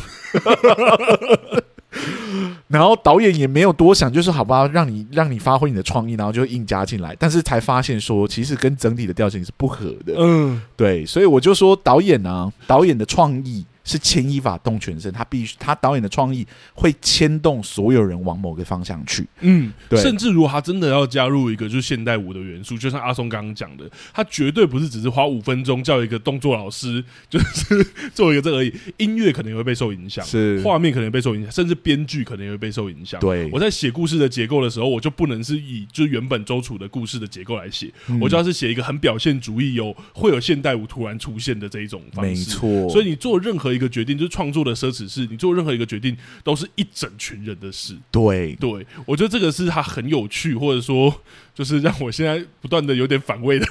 [2.68, 7.16] 然后导演也没有多想，就是好吧，让你让你发挥你的创意，然后就硬加进来。
[7.20, 10.14] 但是才发现说，其实跟整体的调性是不合的。
[10.18, 13.66] 嗯，对，所以我就说导演呢，导演的创意。
[13.84, 19.28] 是牵一发动全身，他必须，他导演的创意会牵动所有人往某个方向去。
[19.42, 20.02] 嗯，对。
[20.02, 28.74] 甚至如果他真的要加入一个就是现代舞的元素，就像阿松刚刚讲的，他绝对不是只是花五分钟叫一个动作老师，就是做一个这个而已。
[28.98, 33.20] 音乐可能也会被受影响，是画面可能也被受影响，甚至编剧可能也会被受影响。
[33.20, 42.32] 对，我在写故事的结构的时候，我就不能是以就是原本周楚的故事的结构来写，嗯、我就要是写一个很表现主义，有会有现代舞突然出现的这一种方式。
[42.32, 47.98] 没错，所以你做任何一个决定，就是创作的奢侈事，你做任何一个决定都是一整群人的事。
[48.12, 51.22] 对，对我觉得这个是他很有趣，或者说
[51.54, 53.66] 就是让我现在不断的有点反胃的。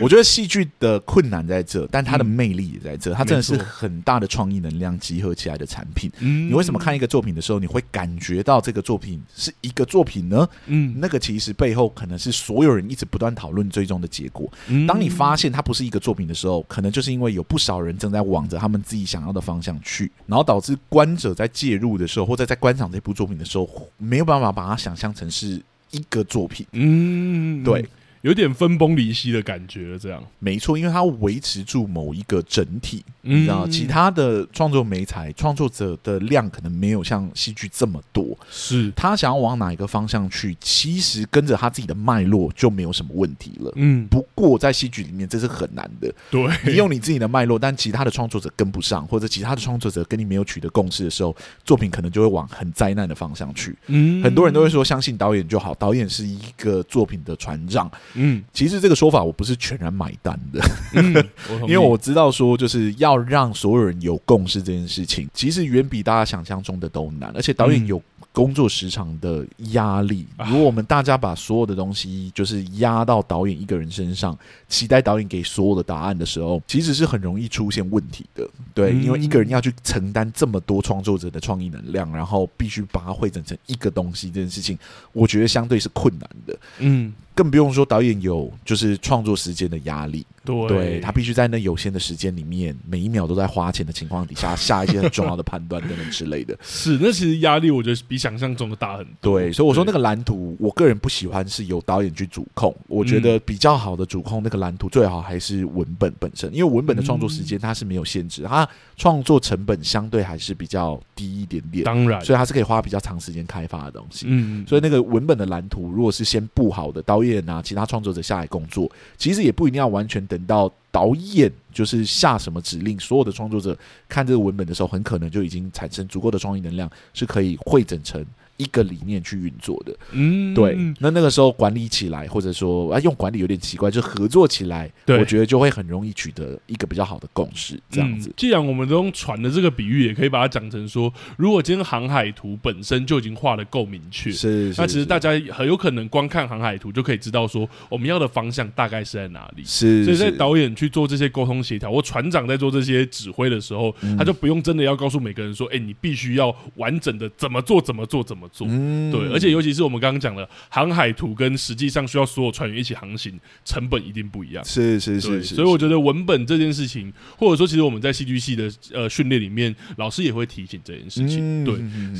[0.00, 3.12] 我觉得戏剧的困难在这，但它的魅力也在这。
[3.12, 6.10] 它真的是很大的创意能量集合起来的产品。
[6.20, 10.48] 嗯，你为什么看一个作品的时候，你会感觉到这个作品是一个作品呢？
[10.66, 14.50] 嗯，那个其实背后可能是所有人一直不断讨论最终的结果。
[14.88, 26.66] 当你发现它不是一个作品的时候，可能就是因为有不少人正在往着他们自己想要的方向去，然后导致观者在介入的时候，或者在观赏这部作品的时候，没有办法把它想象成是一个作品。
[26.72, 27.84] 嗯，对。
[28.22, 38.90] 有点分崩离析的感觉，这样没错，因为它维持住某一个整体，嗯、你知道，其他的创作媒材创作者的量可能没有像戏剧这么多，是。
[38.96, 43.72] 他想要往哪一个方向去，其实跟着他自己的脉络就没有什么问题了。
[43.76, 53.76] 嗯，不过在戏剧里面这是很难的，对，你用你自己的脉络，但其他的创作者跟不上，或者其他的创作者跟你没有取得共识的时候，作品可能就会往很灾难的方向去。
[53.86, 57.90] 嗯，很多人都会说相信导演就好，导演是一个作品的船长。
[58.14, 60.60] 嗯，其实这个说法我不是全然买单的，
[60.94, 61.14] 嗯，
[61.68, 68.00] 因为我知道说就是要让所有人有共识这件事情，其实远比大家想象中的都难，而且导演有
[68.32, 70.26] 工作时长的压力。
[70.46, 78.48] 如果我们大家把所有的东西就是压到导演一个人身上，期待导演给所有的答案的时候，其实是很容易出现问题的。
[78.72, 84.78] 对，因为一个人要去承担这么多创作者的创意能量，然后必须把它汇整成一个东西，这件事情，
[85.12, 86.58] 我觉得相对是困难的。
[86.78, 87.12] 嗯。
[87.40, 96.54] 更不用说导演有就是创作时间的压力，对，对他必须在那有限的时间里面，每一秒都在花钱的情况底下下一些很重要的判断等等之类的。
[96.62, 99.40] 是，那其实压力我觉得比想象中的大很多。
[99.40, 102.76] 对，所以我说那个蓝图，我个人不喜欢是由导演去主控。
[102.86, 111.84] 我觉得比较好的主控那个蓝图，最好还是文本本身，因为文本的创作时间它是没有限制，它创作成本相对还是比较低一点点。
[111.84, 114.26] 当然，所以它是可以花比较长时间开发的东西。
[114.28, 123.76] 嗯，所以那个文本的蓝图，如果是先布好的，导演啊，其他创作者下来工作，其实也不一定要完全等到导演就是下什么指令，所有的创作者
[124.08, 128.24] 看这个文本的时候，很可能就已经产生足够的创意能量，是可以汇整成。
[128.60, 138.28] 一个理念去运作的，嗯，对，那那个时候管理起来，或者说啊，用管理有点奇怪，就合作起来，我觉得就会很容易取得一个比较好的共识，这样子。
[138.28, 149.64] 嗯，既然我们都用船的这个比喻，也可以把它讲成说，如果今天航海图本身就已经画的够明确，是，是，是，那其实大家很有可能光看航海图就可以知道说，我们要的方向大概是在哪里。
[149.64, 159.20] 是，所以在导演去做这些沟通协调，或船长在做这些指挥的时候，嗯，他就不用真的要告诉每个人说，哎，你必须要完整的怎么做，怎么做，怎么做，嗯，对。
[159.32, 164.64] 而且，尤其是我们刚刚讲的航海图，跟实际上需要所有船员一起航行，成本一定不一样。
[164.64, 171.64] 是是是，是，所以我觉得文本这件事情，或者说，其实我们在戏剧系的呃训练里面，老师也会提醒这件事情。
[171.64, 171.74] 对，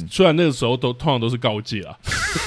[0.09, 1.97] 虽然那个时候都通常都是告诫啊，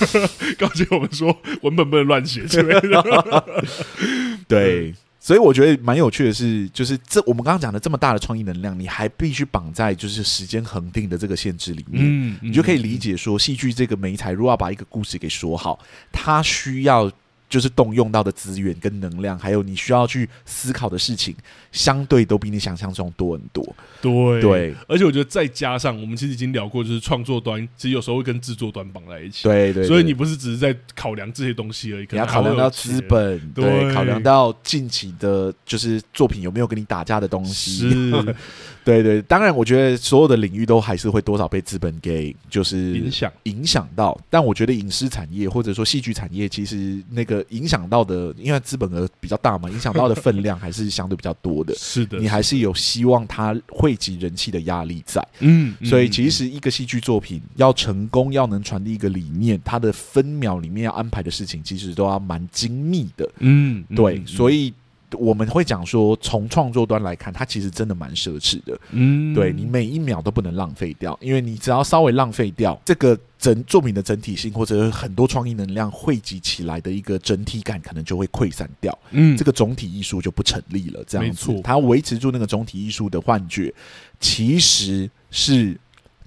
[0.58, 3.46] 告诫我们说文本不能乱写之类的。
[4.48, 4.94] 对。
[5.26, 15.80] 所以我觉得蛮有趣的是，就是这我们刚刚讲的这么大的创意能量，你还必须绑在就是时间恒定的这个限制里面，嗯，你就可以理解说，戏剧这个媒材如果要把一个故事给说好，
[16.12, 17.10] 它需要。
[17.54, 21.36] 就是动用到的资源跟能量，还有你需要去思考的事情，
[21.72, 23.64] 相对都比你想象中多很多。
[24.02, 29.44] 对对，而且我觉得再加上我们其实已经聊过，就是创作端其实有时候会跟制作端绑在一起。
[29.44, 37.88] 对，对对，所以你不是只是在考量这些东西而已，你要考量到资本，对，对，考量到近期的，就是作品有没有跟你打架的东西。
[37.92, 38.36] 是。
[38.86, 44.20] 对对，当然，我觉得所有的领域都还是会多少被资本给就是影响影响到。
[44.30, 51.74] 但我觉得影视产业或者说戏剧产业，其实那个影响到的，因为资本额比较大嘛，影响到的分量还是相对比较多的。
[51.80, 55.26] 是的，你还是有希望它汇集人气的压力在。
[55.40, 63.30] 嗯，所以其实一个戏剧作品要成功，要能传递一个理念，它的分秒里面要安排的事情，其实都要蛮精密的。
[63.40, 64.74] 嗯，对，所以。
[65.18, 68.80] 我们会讲说，从创作端来看，它其实真的蛮奢侈的。
[68.92, 78.98] 嗯，对，你每一秒都不能浪费掉，因为你只要稍微浪费掉这个整作品的整体性，或者很多创意能量汇集起来的一个整体感，可能就会溃散掉。
[79.12, 81.04] 嗯，这个总体艺术就不成立了。
[81.06, 83.74] 这样子，它维持住那个总体艺术的幻觉，
[84.20, 85.78] 其实是。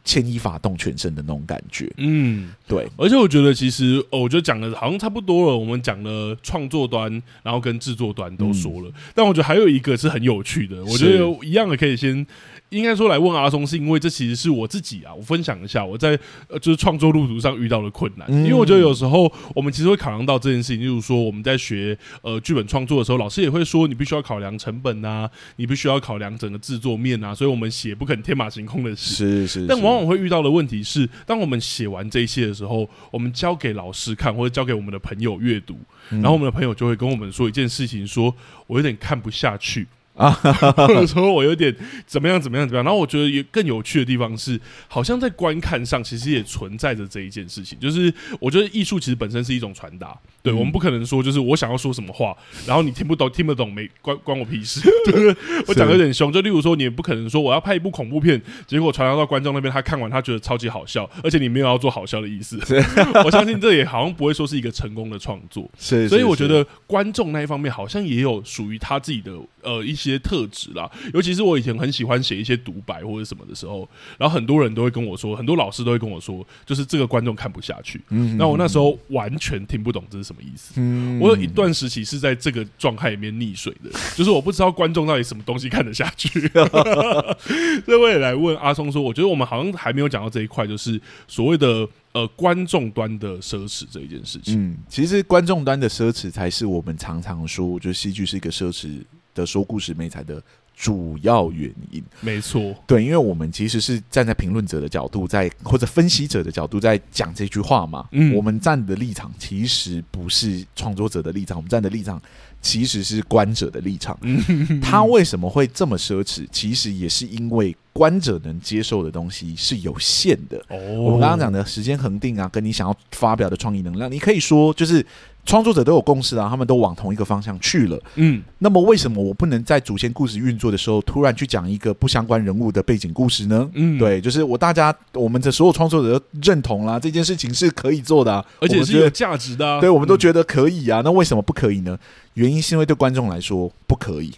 [0.07, 2.89] 牵一发动全身的那种感觉，嗯，对。
[2.97, 5.59] 而且我觉得，其实、哦、我觉得讲的好像差不多了。
[5.59, 7.11] 我们讲了创作端，
[7.43, 10.83] 然后跟制作端都说了，嗯、但我觉得还有一个是很有趣的。
[10.85, 12.27] 我觉得一样的可以先。
[12.71, 18.29] 应该说来问阿松，是因为这其实是我自己啊，我分享一下我在呃就是创作路途上遇到的困难。
[18.33, 29.15] 因为我觉得有时候我们其实会考量到这件事情，例如说我们在学呃剧本创作的时候，老师也会说你必须要考量成本啊，你必须要考量整个制作面啊，所以我们写不肯天马行空的事。
[29.15, 29.67] 是是。
[29.67, 35.79] 但往往会遇到的问题是，当我们写完这些的时候，我们交给老师看或者交给我们的朋友阅读，
[36.11, 38.35] 然后我们的朋友就会跟我们说一件事情，说
[38.67, 39.87] 我有点看不下去。
[40.17, 41.75] 啊，或者说我有点
[42.07, 44.59] 怎么样怎么样怎么样，然后我觉得也更有趣的地方是，
[44.89, 52.35] 好像在观看上其实也存在着这一件事情，就是我觉得艺术其实本身是一种传达，对、嗯、我们不可能说就是我想要说什么话，
[52.67, 55.37] 然后你听不懂听不懂没关关我屁事，对 不对？
[55.69, 62.59] 我讲的有点凶，就例如说你也不可能说我要拍一部恐怖片，结果传达到观众那边，他看完他觉得超级好笑，而且你没有要做好笑的意思，
[63.23, 70.06] 我相信这也好像不会说是一个成功的创作，是，所以我觉得观众那一方面好像也有属于他自己的呃一些。
[70.11, 73.89] 些特质啦，尤其是我以前很喜欢写一些独白或者什么的时候，
[74.19, 78.01] 然后很多人都会跟我说，很多老师都会跟我说，就是这个观众看不下去。
[78.11, 80.75] 嗯，那我那时候完全听不懂这是什么意思。
[80.77, 86.29] 嗯，我有一段时期是在这个状态里面溺水的，就是我不知道观众到底什么东西看得下去。
[87.85, 94.61] 所以我也来问阿松说，我觉得我们好像还没有讲到这一块，就是所谓的呃观众端的奢侈这一件事情。
[94.61, 99.03] 嗯，其实观众端的奢侈才是我们常常说，我觉得戏剧是一个奢侈
[99.37, 100.43] 的说故事没才的
[100.75, 108.07] 主要原因，没错，对，因为我们其实是站在评论者的角度在，在或者分析者的角度在讲这句话嘛。
[108.13, 112.21] 嗯，我们站的立场其实不是创作者的立场，我们站的立场
[112.61, 114.19] 其实是观者的立场。
[114.21, 114.43] 嗯，
[114.83, 116.47] 他为什么会这么奢侈？
[116.53, 120.59] 其实也是因为观者能接受的东西是有限的。
[120.69, 125.05] 哦，我们刚刚讲的时间恒定啊，跟你想要发表的创意能量，你可以说就是。
[125.47, 127.99] 创作者都有共识啊，他们都往同一个方向去了。
[128.17, 133.71] 嗯，那么为什么我不能在主线故事运作的时候，突然去讲一个不相关人物的背景故事呢？
[133.75, 139.81] 嗯，对，就是我大家我们的所有创作者都认同啦，这件事情是可以做的啊，而且是有价值的啊。
[139.81, 141.01] 对，我们都觉得可以啊。
[141.05, 141.97] 那为什么不可以呢？
[142.35, 144.35] 原因是因为对观众来说不可以。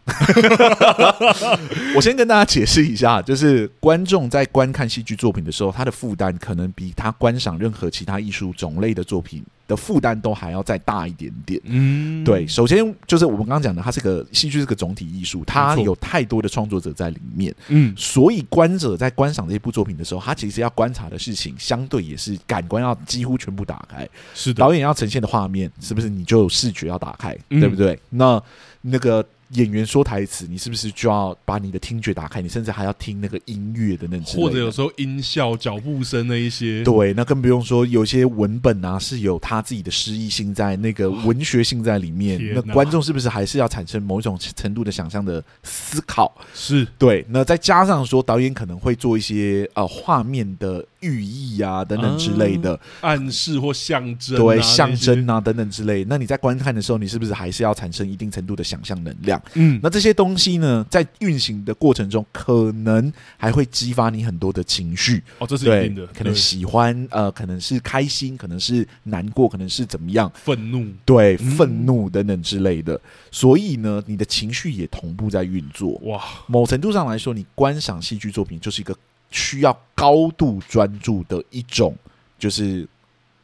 [1.96, 11.60] 我先跟大家解释一下，就是观众在观看戏剧作品的时候，他的负担可能比他观赏任何其他艺术种类的作品的负担都还要再大一点点。
[11.64, 12.44] 嗯，对。
[12.46, 17.54] 首先就是我们刚刚讲的，它是个戏剧，是个总体艺术，它有太多的创作者在里面。
[17.68, 24.08] 嗯，所以观者在观赏这一部作品的时候，他其实要观察的事情，相对也是感官要几乎全部打开。
[24.34, 27.76] 是的，导演要呈现的画面，是不是你就有视觉要打开，嗯、对不？
[27.76, 28.42] 对，那
[28.80, 29.24] 那个。
[29.50, 32.42] 演员说台词，你是不是就要把你的听觉打开？
[32.42, 36.84] 你甚至还要听那个音乐的那种，或者有时候音效、脚步声那一些。
[36.84, 42.38] 对，那更不用说有些文本啊，是有他自己的诗意性在，那个文学性在里面。
[42.54, 46.30] 那观众是不是还是要产生某种程度的想象的思考？
[46.54, 47.24] 是对。
[47.28, 56.04] 那再加上说，导演可能会做一些呃画面的寓意啊等等之类的、嗯、暗示或象征、啊，对，象征啊等等之类。
[56.04, 59.37] 那你在观看的时候，你是不是还是要产生一定程度的想象能量？
[59.54, 65.22] 嗯，那这些东西呢，在运行的过程中，可能还会激发你很多的情绪。
[65.38, 72.94] 哦，这是一定的，可能喜欢，呃，可能是开心，可能是难过，可能是怎么样，愤怒，对，愤怒等等之类的。
[72.94, 75.92] 嗯、所以呢，你的情绪也同步在运作。
[76.04, 78.96] 哇，某程度上来说，你观赏戏剧作品就是一个
[79.30, 81.96] 需要高度专注的一种，
[82.38, 82.86] 就是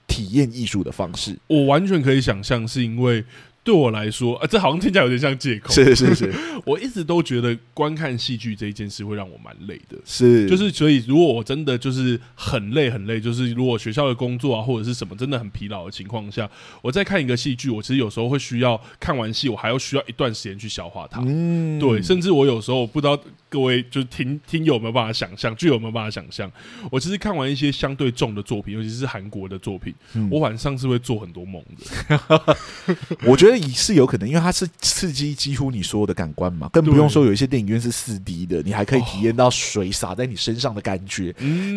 [0.07, 1.39] 体验艺术的方式。
[1.47, 3.25] 我完全可以想象，是因为。
[3.65, 5.73] 对我来说，啊，这好像听起来有点像借口。
[5.73, 6.31] 是是是，
[6.67, 9.97] 我一直都觉得观看戏剧这一件事会让我蛮累的。
[10.05, 16.49] 是，就是所以，如果我真的就是很累很累，就是如果学校的工作啊或者是什么真的很疲劳的情况下，
[16.83, 21.23] 我在看一个戏剧，我其实有时候会需要看完戏，我还要需要一段时间去消化它。
[21.27, 26.53] 嗯，对，甚至我有时候不知道各位就是听听友有没有办法想象，剧友有没有办法想象，
[26.91, 32.57] 我其实看完一些相对重的作品，尤其是韩国的作品，嗯，我晚上是会做很多梦的。
[33.25, 33.54] 我觉得。
[33.61, 41.35] 得是有可能，因为它是刺激几乎你所有的感官嘛，更不用说有一些电影院是四 D 的，你还可以体验到水洒在你身上的感觉，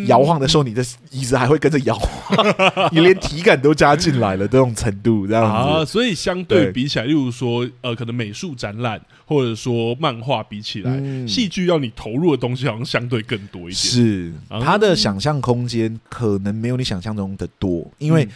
[0.07, 2.45] 摇晃的时候你的椅子还会跟着摇晃，
[2.91, 5.49] 你连体感都加进来了这种程度，这样子。
[5.49, 13.75] 啊，所以相对比起来，例如说呃，可能美术展览或者说漫画比起来，戏剧要你投入的东西好像相对更多一点。
[13.75, 18.27] 是，它的想象空间可能没有你想象中的多，因为。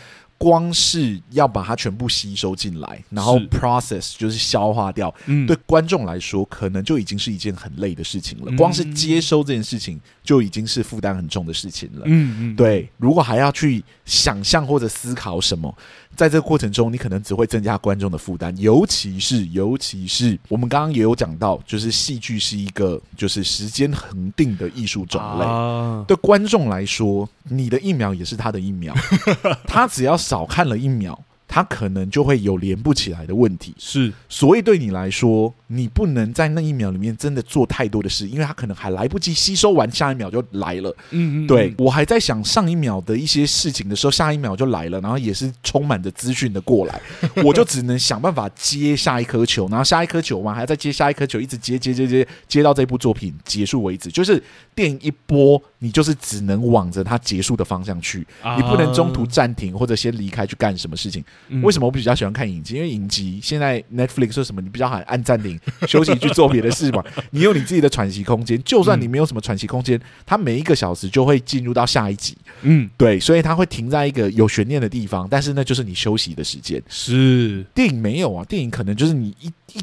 [0.42, 8.52] 光是要把它全部吸收进来，然后 process 就是消化掉，嗯，对观众来说，可能就已经是一件很累的事情了。
[8.58, 12.02] 光是接收这件事情，就已经是负担很重的事情了。
[12.06, 12.90] 嗯嗯，对。
[12.98, 15.78] 如果还要去想象或者思考什么，
[16.16, 18.56] 在这个过程中，你可能只会增加观众的负担。
[18.58, 25.46] 尤其是，尤其是我们刚刚也有讲到，就是戏剧是一个就是时间恒定的艺术种类。
[25.46, 28.96] 啊，对观众来说，你的一秒也是他的一秒，
[29.68, 30.18] 他只要。
[30.22, 31.20] 少看了一秒，
[31.52, 33.76] 他可能就会有连不起来的问题。
[33.78, 40.90] 是，所以对你来说，你不能在那一秒里面真的做太多的事，因为他可能还来不及吸收完，下一秒就来了。
[41.10, 47.02] 嗯嗯，对，我还在想上一秒的一些事情的时候，下一秒就来了，然后也是充满着资讯的过来，
[47.44, 54.10] 我就只能想办法接下一颗球，然后下一颗球嘛还要再接下一颗球，一直接接接接接到这部作品结束为止。
[54.10, 54.42] 就是
[54.74, 55.62] 电影一播。
[55.84, 58.20] 你就是只能往着它结束的方向去，
[58.56, 61.24] 你不能中途暂停或者先离开去干什么事情。
[61.64, 62.76] 为什么我比较喜欢看影集？
[62.76, 65.60] 因为影集现在 Netflix 说什么，你比较好按暂停
[65.90, 67.04] 休息去做别的事嘛。
[67.32, 72.38] 你有你自己的喘息空间，就算你没有什么喘息空间，它每一个小时就会进入到下一集。
[72.62, 76.80] 嗯，对，所以它会停在一个有悬念的地方，但是那就是你休息的时间。
[76.88, 79.82] 是电影没有啊，电影可能就是你一一。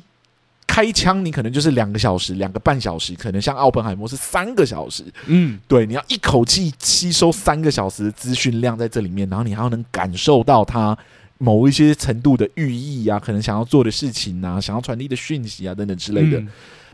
[0.78, 5.02] 开枪，你可能就是两个小时、两个半小时，可能像奥本海默是三个小时。
[5.26, 10.96] 嗯，对，你要一口气吸收三个小时的资讯量在这里面，然后你还要能感受到它
[11.38, 16.38] 某一些程度的寓意啊，可能想要做的事情啊，想要传递的讯息啊等等之类的。
[16.38, 16.48] 嗯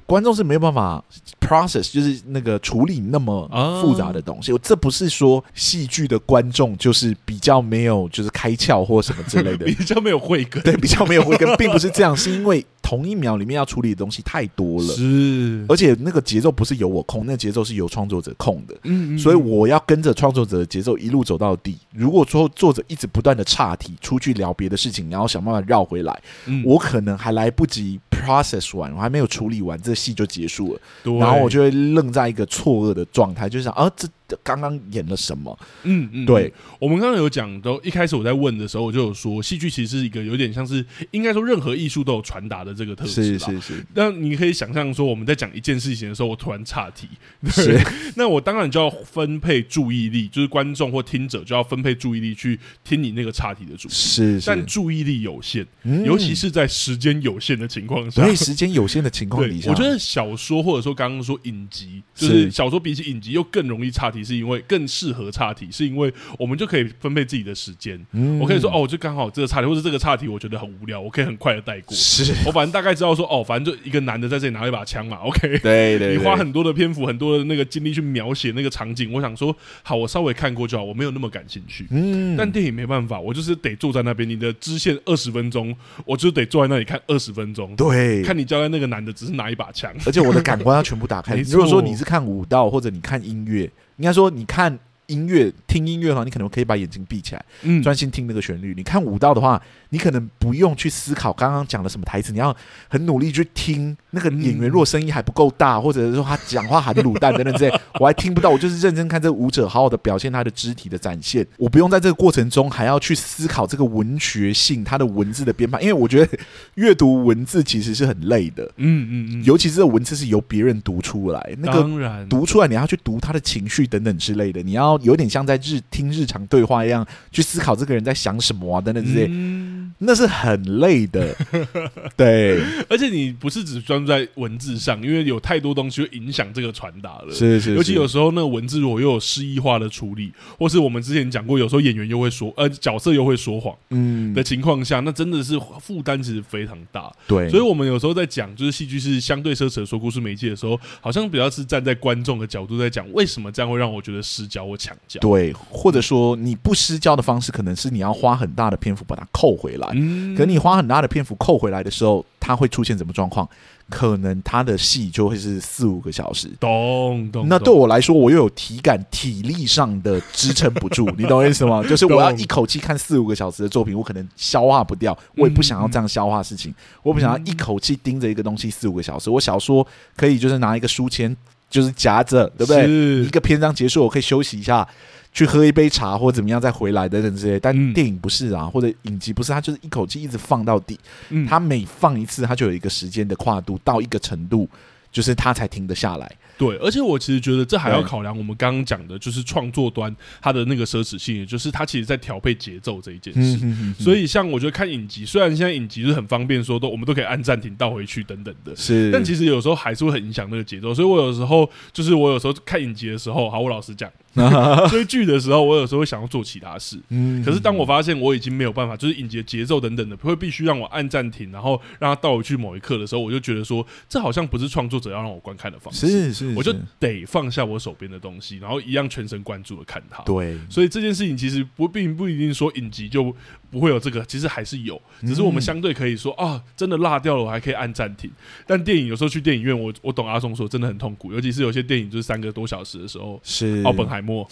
[0.07, 1.03] 观众是没有办法
[1.41, 3.49] process，就是那个处理那么
[3.81, 4.53] 复杂的东西。
[4.53, 10.63] 哦、这不是说戏剧的观众就是比较没有就是开窍或什么之类的， 比较没有慧根。
[10.63, 14.89] 对，比较没有慧根，并不是这样，是因为同一秒里面要处理的东西太多了。
[14.95, 18.75] 是，而且那个节奏不是由我控，那个节奏是由创作者控的。
[18.85, 21.79] 嗯，嗯，所以我要跟着创作者的节奏一路走到底。
[21.93, 29.93] 如果说作者一直不断的岔题出去聊别的事情，然后想办法绕回来，嗯、我可能还来不及 process 完，我还没有处理完这。
[29.95, 30.81] 戏就结束了，
[31.21, 34.07] 然后我就会愣在一个错愕的状态，就想啊，这
[34.43, 35.57] 刚刚演了什么？
[35.83, 43.87] 嗯嗯，对，我们刚刚有讲，都一开始我在问的时候，我就有说，戏剧其实是一个有点像是，应该说任何艺术都有传达的这个特质，是是是。
[43.95, 47.07] 那你可以想象说，我们在讲一件事情的时候，我突然岔题，
[47.55, 47.83] 对，
[48.17, 68.01] 那我当然就要分配注意力，就是观众或听者就要分配注意力去听你那个岔题的主题，是，是，但注意力有限，嗯、尤其是在时间有限的情况下，所以时间有限的情况底下，我觉得小说或者说刚刚说影集，就是小说比起影集又更容易岔题，是因为更适合岔题，是因为我们就可以分配自己的时间。
[68.13, 71.95] 嗯、我可以说哦，我就刚好这个岔题，或者这个岔题我觉得很无聊，我可以很快的带过。
[71.95, 75.19] 是我反正大概知道说哦，反正就一个男的在这里拿了一把枪嘛。
[75.19, 81.87] OK，对，对对，你花很多的篇幅，很多的那个精力去描写那个场景，我想说好，我稍微看过就好，我没有那么感兴趣。
[81.91, 87.75] 嗯，但电影没办法，我就是得坐在那边，你的支线二十分钟，我就得坐在那里看二十分钟。
[87.77, 91.37] 对，看你交代那个男的只是拿一把枪，而且我的感官要全部打开。
[91.51, 94.79] 如果说你是看武道或者你看音乐，应该说你看。
[95.09, 98.73] 音乐听音乐的话，你可能可以把眼睛闭起来，嗯，专心听那个旋律。
[98.75, 99.63] 你看舞蹈的话，
[99.95, 102.55] 你可能不用去思考刚刚讲的什么台词，你要
[102.89, 104.69] 很努力去听那个演员。
[104.69, 108.51] 如果声音还不够大，或者是说他讲话含卤蛋等等之类， 我还听不到。
[108.51, 111.47] 我就是认真看这个舞者好好的表现他的肢体的展现。
[111.59, 116.39] 我不用在这个过程中还要去思考这个文学性，他的文字的编排，因为我觉得
[116.75, 118.65] 阅读文字其实是很累的。
[118.79, 124.99] 嗯嗯嗯，尤其是这个文字是由别人读出来，那个读出来你要去读他的情绪等等之类的，你要。
[125.05, 131.35] 有点像在日听日常对话一样，去思考这个人在想什么啊，等等之类，嗯、那是很累的。
[132.17, 137.31] 对，而且你不是只专注在文字上，因为有太多东西会影响这个传达了。
[137.31, 147.13] 是，是是，尤其有时候那个文字如果又有诗意化的处理，或是我们之前讲过，有时候演员又会说，呃，角色又会说谎，嗯的情况下，那真的是负担其实非常大。
[147.27, 155.21] 对，所以我们有时候在讲，就是戏剧是相对奢侈的说故事媒介的时候，好像比较是站在观众的角度在讲，为什么这样会让我觉得失焦或抢焦？
[155.21, 159.89] 对，或者说你不失焦的方式，可能是你要花很大的篇幅把它扣回回来。
[159.95, 163.49] 嗯，可你花很大的篇幅扣回来的时候，它会出现什么状况？
[163.91, 166.49] 可能它的戏就会是四五个小时。
[166.59, 167.47] 懂懂。
[167.49, 171.83] 那对我来说，我又有体感、体力上的支撑不住， 你懂我意思吗？
[171.87, 179.29] 就是我要一口气看四五个小时的作品，我可能消化不掉，我也不想要这样消化事情，嗯、我不想要一口气盯着一个东西四五个小时。
[179.29, 181.37] 我小说可以就是拿一个书签，
[181.69, 182.89] 就是夹着，对不对？
[182.89, 184.87] 一个篇章结束，我可以休息一下。
[185.35, 190.99] 去喝一杯茶或者怎么样再回来等等之类，但电影不是啊，或者影集不是，它就是一口气一直放到底。
[191.31, 194.69] 嗯，它每放一次，它就有一个时间的跨度，到一个程度，
[195.11, 196.33] 就是它才停得下来。
[196.57, 203.59] 对，而且我其实觉得这还要考量我们刚刚讲的，就是创作端它的那个奢侈性，也就是它其实在调配节奏这一件事。
[203.99, 210.95] 所以，像我觉得看影集，虽然现在影集是很方便，说都我们都可以按暂停、倒回去等等的，是，但其实有时候还是会很影响那个节奏。
[210.95, 214.09] 所以我有时候就是我有时候看影集的时候，好，我老实讲，
[214.89, 216.99] 追剧的时候，我有时候会想要做其他事。
[217.45, 226.07] 可是当我发现我已经没有办法，就是影集的节奏等等的，会必须让我按暂停，然后让它倒回去某一刻的时候，我就觉得说，这好像不是创作者要让我观看的方式。
[226.07, 227.25] 是是，我就得。
[227.27, 230.23] 放下我手边的东西，然后一样全神贯注的看它。
[230.25, 233.35] 对，所以这件事情其实不并不一定说影集就
[233.71, 238.31] 不会有这个，其实还是有，只是我们相对可以说啊，真的落掉了，我还可以按暂停。
[238.67, 244.49] 但电影有时候去电影院，我我懂阿松说真的很痛苦，尤其是有些电影就是三个多小时的时候，是奥本海默，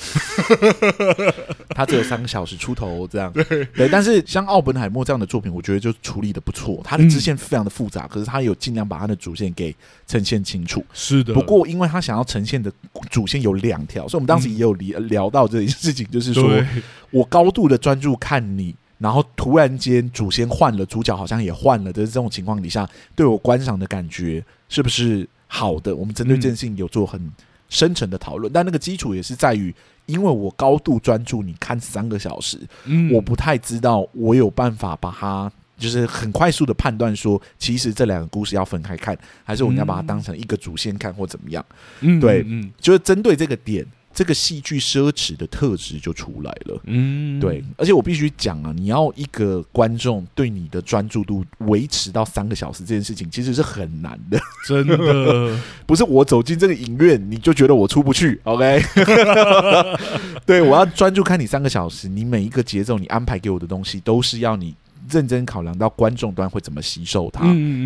[1.75, 3.33] 他只有三个小时出头这样。
[3.33, 9.75] 对，对，但是像奥本海默这样的作品，我觉得就处理的不错，他的支线非常的复杂，可是他有尽量把他的主线给
[10.07, 10.85] 呈现清楚。
[10.93, 12.71] 是的，不过因为他想要呈现的
[13.11, 16.63] 主线有两条，所以我们当时也有聊聊到这件事情，就是说
[17.11, 18.75] 我高度的专注看你。
[18.99, 25.93] 然后突然间主线换了，主角好像也换了，就是这种情况底下，对我观赏的感觉是不是好的？
[25.97, 27.21] 我们针对这件事情有做很
[27.73, 41.65] 深层的讨论，嗯、但那个基础也是在于，因为我高度专注，你看三个小时，嗯、我不太知道我有办法把它，就是很快速的判断说，其实这两个故事要分开看，还是我们要把它当成一个主线看，或怎么样？
[42.01, 43.87] 嗯，对，嗯，就是针对这个点。
[44.15, 58.83] 这个戏剧奢侈的特质就出来了，嗯，对，而且我必须讲啊，你要一个观众对你的专注度维持到三个小时这件事情，其实是很难的，真的 不是我走进这个影院你就觉得我出不去，OK？
[60.45, 64.75] 对，我要专注看你三个小时，你每一个节奏，你安排给我的东西都是要你。
[65.13, 67.45] 认真考量到观众端会怎么吸收它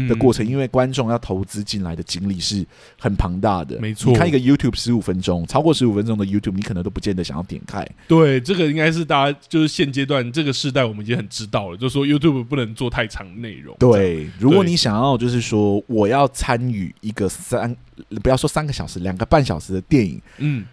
[0.08, 2.64] 的过程，因为观众要投资进来的精力是
[2.98, 3.78] 很庞大的。
[3.80, 7.86] 没错，你看一个 YouTube 十五分钟，超过十五分钟的 YouTube，你可能都不见得想要点开。
[8.06, 13.76] 对，这个应该是大家就是现阶段这个时代，我们已经很知道了，就是说 YouTube 不能做太长内容。
[13.78, 17.76] 对，如果你想要就是说我要参与一个三，
[18.22, 20.64] 不要说三个小时，两个半小时的电影，嗯。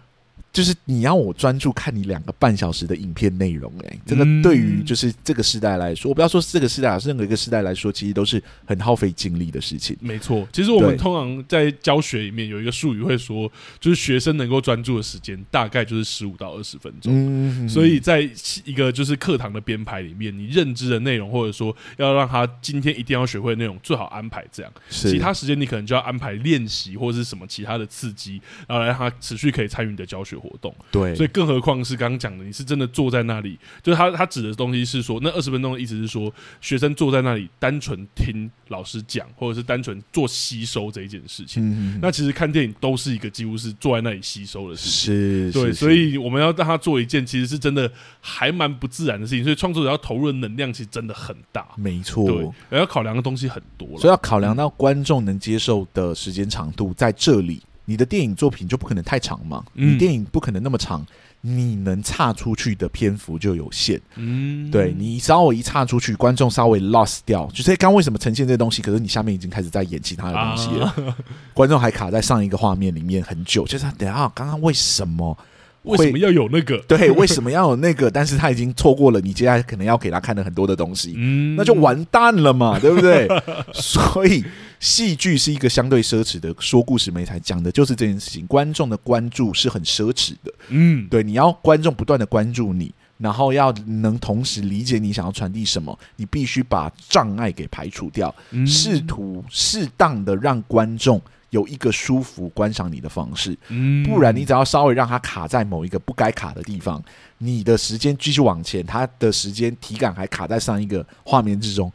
[0.54, 9.96] 就是你要我专注看你两个半小时的影片内容，欸，哎，这个对于就是这个时代来说，我不要说是这个时代，是任何一个时代来说，其实都是很耗费精力的事情。
[10.00, 13.50] 没错，其实我们通常在教学里面有一个术语会说，
[13.80, 17.12] 就是学生能够专注的时间大概就是十五到二十分钟。
[17.12, 18.20] 嗯，所以在
[18.64, 24.72] 一个就是课堂的编排里面，你认知的内容或者说要让他今天一定要学会的内容，最好安排这样。
[24.88, 41.62] 其他时间你可能就要安排练习或者是什么其他的刺激，然后来让他持续可以参与你的教学活动，对，所以更何况是刚刚讲的，你是真的坐在那里，就是他他指的东西是说，那二十分钟的意思是说，学生坐在那里单纯听老师讲，或者是单纯做吸收这一件事情。
[41.66, 47.90] 嗯，那其实看电影都是一个几乎是坐在那里吸收的事情，是，对，所以我们要让他做一件其实是真的
[48.20, 57.62] 还蛮不自然的事情，所以创作者要投入的能量其实真的很大，没错，对，要考量的东西很多，所以要考量到观众能接受的时间长度在这里。
[57.84, 59.64] 你的电影作品就不可能太长嘛？
[59.72, 61.06] 你电影不可能那么长，
[61.40, 64.00] 你能岔出去的篇幅就有限。
[64.16, 71.16] 嗯，对，你稍微一岔出去，观众稍微 lost 掉，就是刚为什么呈现这东西，可是你下面已经开始在演其他的东西了，啊、
[71.52, 75.36] 观众还卡在上一个画面里面很久，就是等下刚刚为什么？
[75.84, 76.78] 为什么要有那个？
[76.88, 78.08] 对，为什么要有那个？
[78.12, 83.28] 但是他已经错过了你接下来可能要给他看的很多的东西，嗯，那就完蛋了嘛， 对不对？
[83.72, 84.44] 所以
[84.80, 88.46] 戏剧是一个相对奢侈的说故事媒材，讲的就是这件事情。
[88.46, 98.34] 观众的关注是很奢侈的，嗯，对，你要观众不断的关注你，然后要能同时理解你想要传递什么，你必须把障碍给排除掉，
[98.66, 101.20] 试图适当的让观众。
[101.54, 103.56] 有一个舒服观赏你的方式，
[104.04, 107.00] 不然你只要稍微让它卡在某一个不该卡的地方，
[107.38, 111.92] 你的时间继续往前，它的时间体感还卡在上一个画面之中，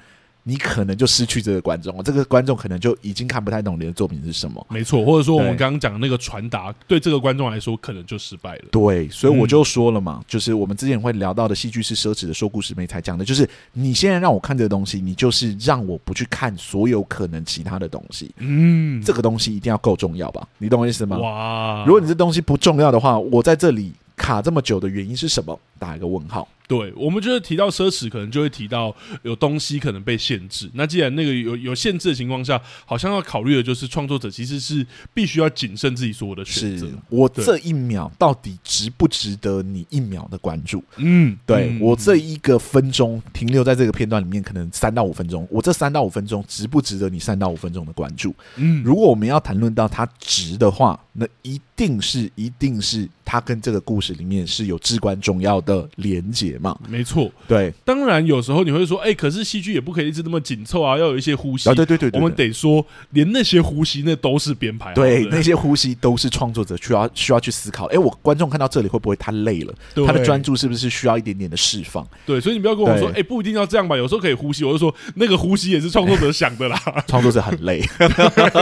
[0.49, 2.01] 你可能就失去这个观众了。
[2.01, 4.65] 这个观众可能就已经看不太懂你的作品是什么。
[4.67, 8.63] 没错，或者说我们刚刚讲的那个传达，对这个观众来说可能就失败了。
[8.71, 18.31] 对，所以我就说了嘛，嗯、就是我们之前会聊到的戏剧是奢侈的，说故事没才讲的，就是你现在让我看这个东西，你就是让我不去看所有可能其他的东西。
[18.39, 20.47] 嗯，这个东西一定要够重要吧？
[20.57, 21.17] 你懂我意思吗？
[21.19, 25.59] 哇，如果你这东西不重要的话，我在这里卡这么久的原因是什么？
[25.79, 26.47] 打一个问号。
[26.67, 30.69] 对，我们觉得提到奢侈，可能就会提到有东西可能被限制。
[30.75, 36.87] 那既然那个有有限制的情况下，好像要考虑的就是创作者其实是必须要谨慎自己所有的选择。
[37.09, 40.83] 我这一秒到底值不值得你一秒的关注？
[40.97, 48.31] 嗯，对嗯我这一个分钟停留在这个片段里面，可能三到五分钟，我这三到五分钟值不值得你三到五分钟的关注？
[48.57, 56.49] 嗯，如果我们要谈论到它值的话，那一定是一定是它跟这个故事里面是有至关重要的连接。
[56.59, 61.69] 嘛，没错，对，当然有时候你会说，哎、欸，可是戏剧也不可以一直那么紧凑啊，要有一些呼吸。
[61.69, 67.85] 啊、对，对，对我们得说，连那些呼吸那都是编排，对，那些呼吸都是创作者需要需要去思考。
[67.85, 69.73] 哎、欸，我观众看到这里会不会太累了？
[69.93, 72.05] 对他的专注是不是需要一点点的释放？
[72.25, 74.63] 对，所以你不要跟我说，哎、欸，不一定要这样吧，有时候可以呼吸。
[74.63, 77.81] 我就说，那个呼吸也是创作者想的啦， 创作者很累。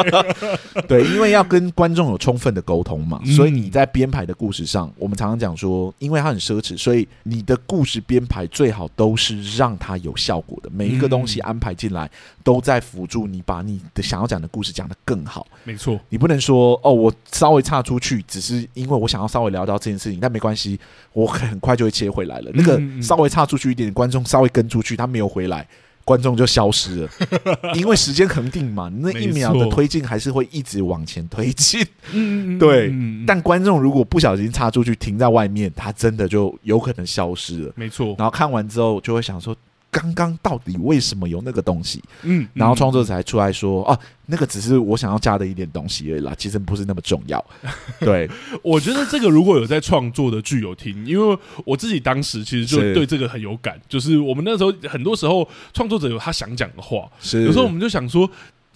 [0.88, 8.68] 对，因为要跟观众有充分的沟通嘛，所以你在编排的故事上，我们常常讲说，因为它很奢侈，所以你的故事编排最。
[8.68, 12.12] 最好都是让它有效果的，每一个东西安排进来，
[12.44, 15.48] 都在辅助你把你的想要讲的故事讲得更好。
[15.64, 20.78] 没错，你不能说哦，我稍微岔出去，只是因为我想要稍微聊到这件事情，但没关系，
[21.14, 22.52] 我很快就会切回来了。
[22.54, 25.66] 那个稍微岔出去一点，观众稍微跟出去，他没有回来。
[26.08, 27.10] 观众就消失了，
[27.76, 31.86] 因为时间恒定嘛，那一秒的推进还是会一直往前推进。
[32.14, 32.96] 嗯，对。
[33.28, 37.74] 但观众如果不小心插出去停在外面，他真的就有可能消失了。
[37.76, 38.16] 没错。
[38.18, 39.54] 然后看完之后就会想说。
[39.90, 42.04] 刚刚到底为什么有那个东西？
[42.24, 47.44] 嗯，然后创作者才出来说啊，那个只是我想要加的一点东西而已啦，其实不是那么重要。
[48.00, 48.30] 对，
[48.62, 58.30] 我觉得这个如果有在创作的剧友听，因为我自己当时其实就对这个很有感，是就是我们那时候很多时候创作者有他想讲的话，是有时候我们就想说。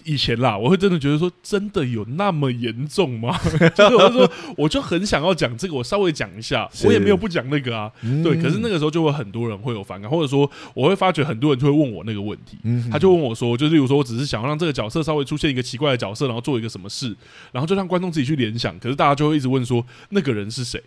[0.04, 3.38] 以前啦，我会真的觉得说，真的有那么严重吗？
[3.74, 7.90] 就是我就说，我就很想要讲这个，我稍微讲一下，我也没有不讲那个啊。
[8.02, 17.14] 嗯、对，可是那个时候就会很多人会有反感，或者说我会发觉很多人就会问我那个问题，嗯、他就问我说，就是比如说我只是想要让这个角色稍微出现一个奇怪的角色，然后做一个什么事，
[17.52, 18.78] 然后就让观众自己去联想。
[18.78, 20.82] 可是大家就会一直问说，那个人是谁？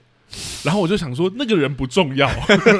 [0.64, 2.28] 然后我就想说，那个人不重要，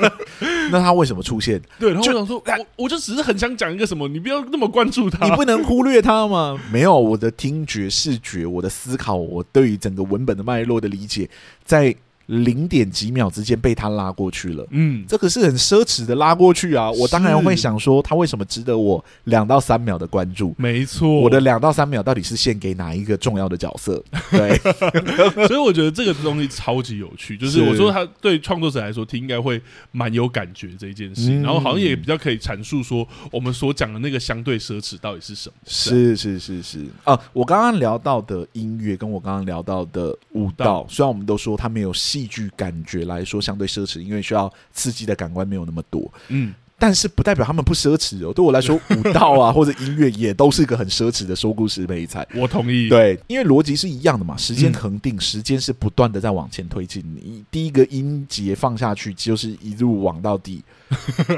[0.72, 1.62] 那他为什么出现？
[1.80, 6.60] 对，然后我想说，我我就只是很想讲一个什么，你不要那么关注他， 你不能忽略他吗？
[6.72, 11.30] 没有，我的听觉、视觉、我的思考，我对于整个文本的脉络的理解，
[11.64, 11.96] 在。
[12.28, 16.90] 零点几秒之间被他拉过去了，嗯，这个是很奢侈的拉过去啊！
[16.92, 20.56] 我当然会想说，他为什么值得我两到三秒的关注？
[20.58, 24.04] 没错，我的两到三秒到底是献给哪一个重要的角色？
[24.32, 24.58] 对，
[25.48, 27.38] 所以我觉得这个东西超级有趣。
[27.38, 29.62] 就是我说，他对创作者来说听应该会
[29.92, 35.56] 蛮有感觉这一件事，然后好像也比较可以阐述说我们所讲的那个相对奢侈到底是什么？
[35.66, 37.20] 是是是是啊！
[37.34, 41.94] 我刚刚聊到的音乐，跟我刚刚聊到的舞蹈，虽然我们都说他没有。
[42.16, 46.10] 戏剧感觉来说相对奢侈，因为需要刺激的感官没有那么多。
[46.30, 46.54] 嗯，
[46.86, 48.32] 但是不代表他们不奢侈哦。
[48.32, 52.24] 对我来说， 舞蹈啊或者音乐也都是一个很奢侈的说故事媒材。
[52.36, 52.88] 我同意。
[52.90, 57.04] 对，因为逻辑是一样的嘛，时间恒定，嗯、时间是不断的在往前推进。
[57.16, 60.62] 你第一个音节放下去，就是一路往到底。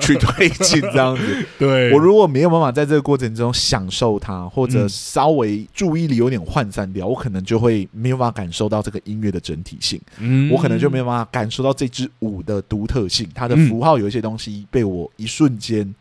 [0.01, 1.23] 去推进这样子，
[1.57, 9.99] 对，我如果没有办法在这个过程中享受它，或者稍微注意力有点涣散掉，我可能就会没有办法感受到这个音乐的整体性。
[10.19, 15.93] 嗯，我可能就没有办法感受到这支舞的独特性，它的符号有一些东西被我一瞬间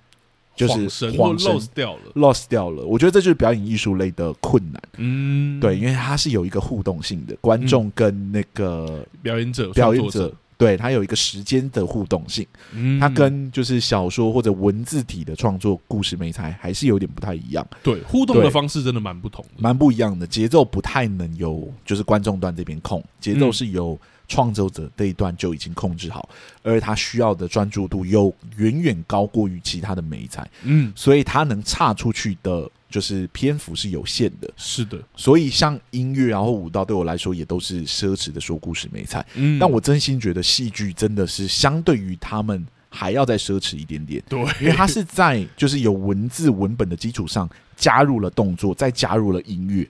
[0.55, 2.83] 就是晃神 lost 掉了，lost 掉了。
[2.87, 4.83] 我觉得这就是表演艺术类的困难。
[4.97, 10.33] 嗯，对，因为它是有一个互动性的，观众跟那个表演者，表演者。
[10.59, 17.67] 对，它有一个时间的互动性，嗯，它跟就是小说或者文字体的创作故事媒材还是有点不太一样。
[17.83, 20.27] 对，互动的方式真的蛮不同的，蛮不一样的。
[20.27, 26.29] 节奏不太能由就是观众端这边控，节奏是由创作者这一段就已经控制好，
[26.63, 32.71] 嗯、而他需要的专注度又远远高过于其他的美材，嗯，所以他能差出去的。
[32.89, 39.27] 就是篇幅是有限的，是的，所以像音乐然后舞蹈对我来说也都是奢侈的说故事美菜。
[39.35, 49.87] 嗯，但我真心觉得戏剧真的是相对于他们还要再奢侈一点点，对，因为它是在就是有文字文本的基础上加入了动作，再加入了音乐。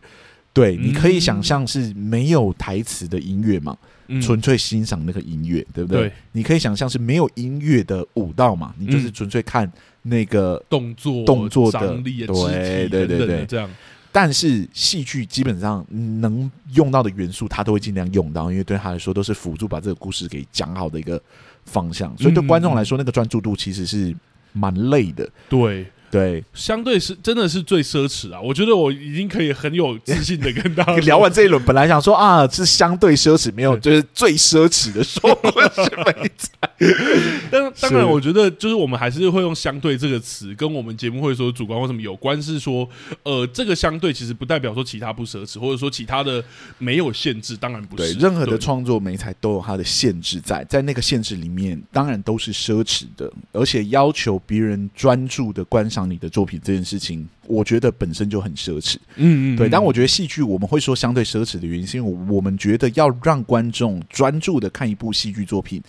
[0.55, 3.89] 对，你可以想象是没有台词的音乐嘛，嗯
[4.21, 6.09] 纯粹欣赏那个音乐，对不对？
[6.09, 9.71] 对你可以想象是没有音乐的舞蹈嘛，你就是纯粹看
[10.03, 13.69] 那个动作、动作的对对对对，这样。
[14.13, 15.85] 但是戏剧基本上
[16.21, 21.21] 能用到的元素，他都会尽量用到，因为对他来说都是辅助把这个故事给讲好的一个
[21.65, 22.17] 方向。
[22.17, 24.15] 所以对观众来说，那个专注度其实是
[24.53, 25.29] 蛮累的。
[25.49, 25.87] 对。
[26.11, 28.41] 对，相对是真的是最奢侈啊！
[28.41, 36.51] 我觉得我已经可以很有自信的跟大家 聊完这一轮，本来想说啊，是相对奢侈， 没有，就是最奢侈的说故事媒材。
[37.51, 42.87] 但当然，我觉得就是我们还是会用“相对”这个词，跟我们节目会说主观或什么有关，是说
[43.23, 46.43] 呃，这个相对其实不代表说其他不奢侈，或者说其他的
[46.79, 48.13] 没有限制，当然不是。
[48.15, 58.97] 对，任何的创作美才都有它的限制在，在那个限制里面，当然都是奢侈的，而且要求别人专注的观赏你的作品这件事情，我觉得本身就很奢侈。
[59.15, 59.69] 嗯，嗯嗯，对。
[59.69, 65.81] 但我觉得戏剧我们会说相对奢侈的原因，是因为我们觉得要让观众专注的看一部戏剧作品。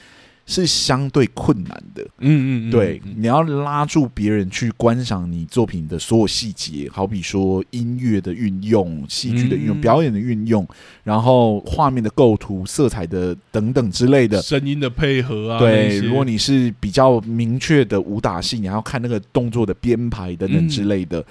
[0.49, 10.65] 是相对困难的，嗯嗯，对，你要拉住别人去观赏你作品的所有细节，好比说音乐的运用、戏剧的运用、表演的运用，
[11.03, 15.59] 然后画面的构图、色彩的等等之类的，声音的配合啊。
[15.59, 21.21] 对，如果你是比较明确的武打戏，你还要看那个动作的编排等等之类的。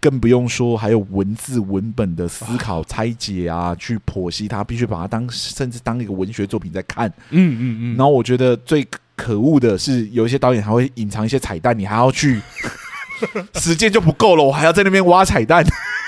[0.00, 7.08] 更不用说，还有文字文本的思考、拆解啊，去剖析它，必须把它当甚至当一个文学作品在看。
[7.30, 7.96] 嗯嗯嗯。
[7.96, 8.86] 然后我觉得最
[9.16, 12.40] 可恶的是，有一些导演还会隐藏一些彩蛋，你还要去，
[13.54, 15.64] 时间就不够了，我还要在那边挖彩蛋。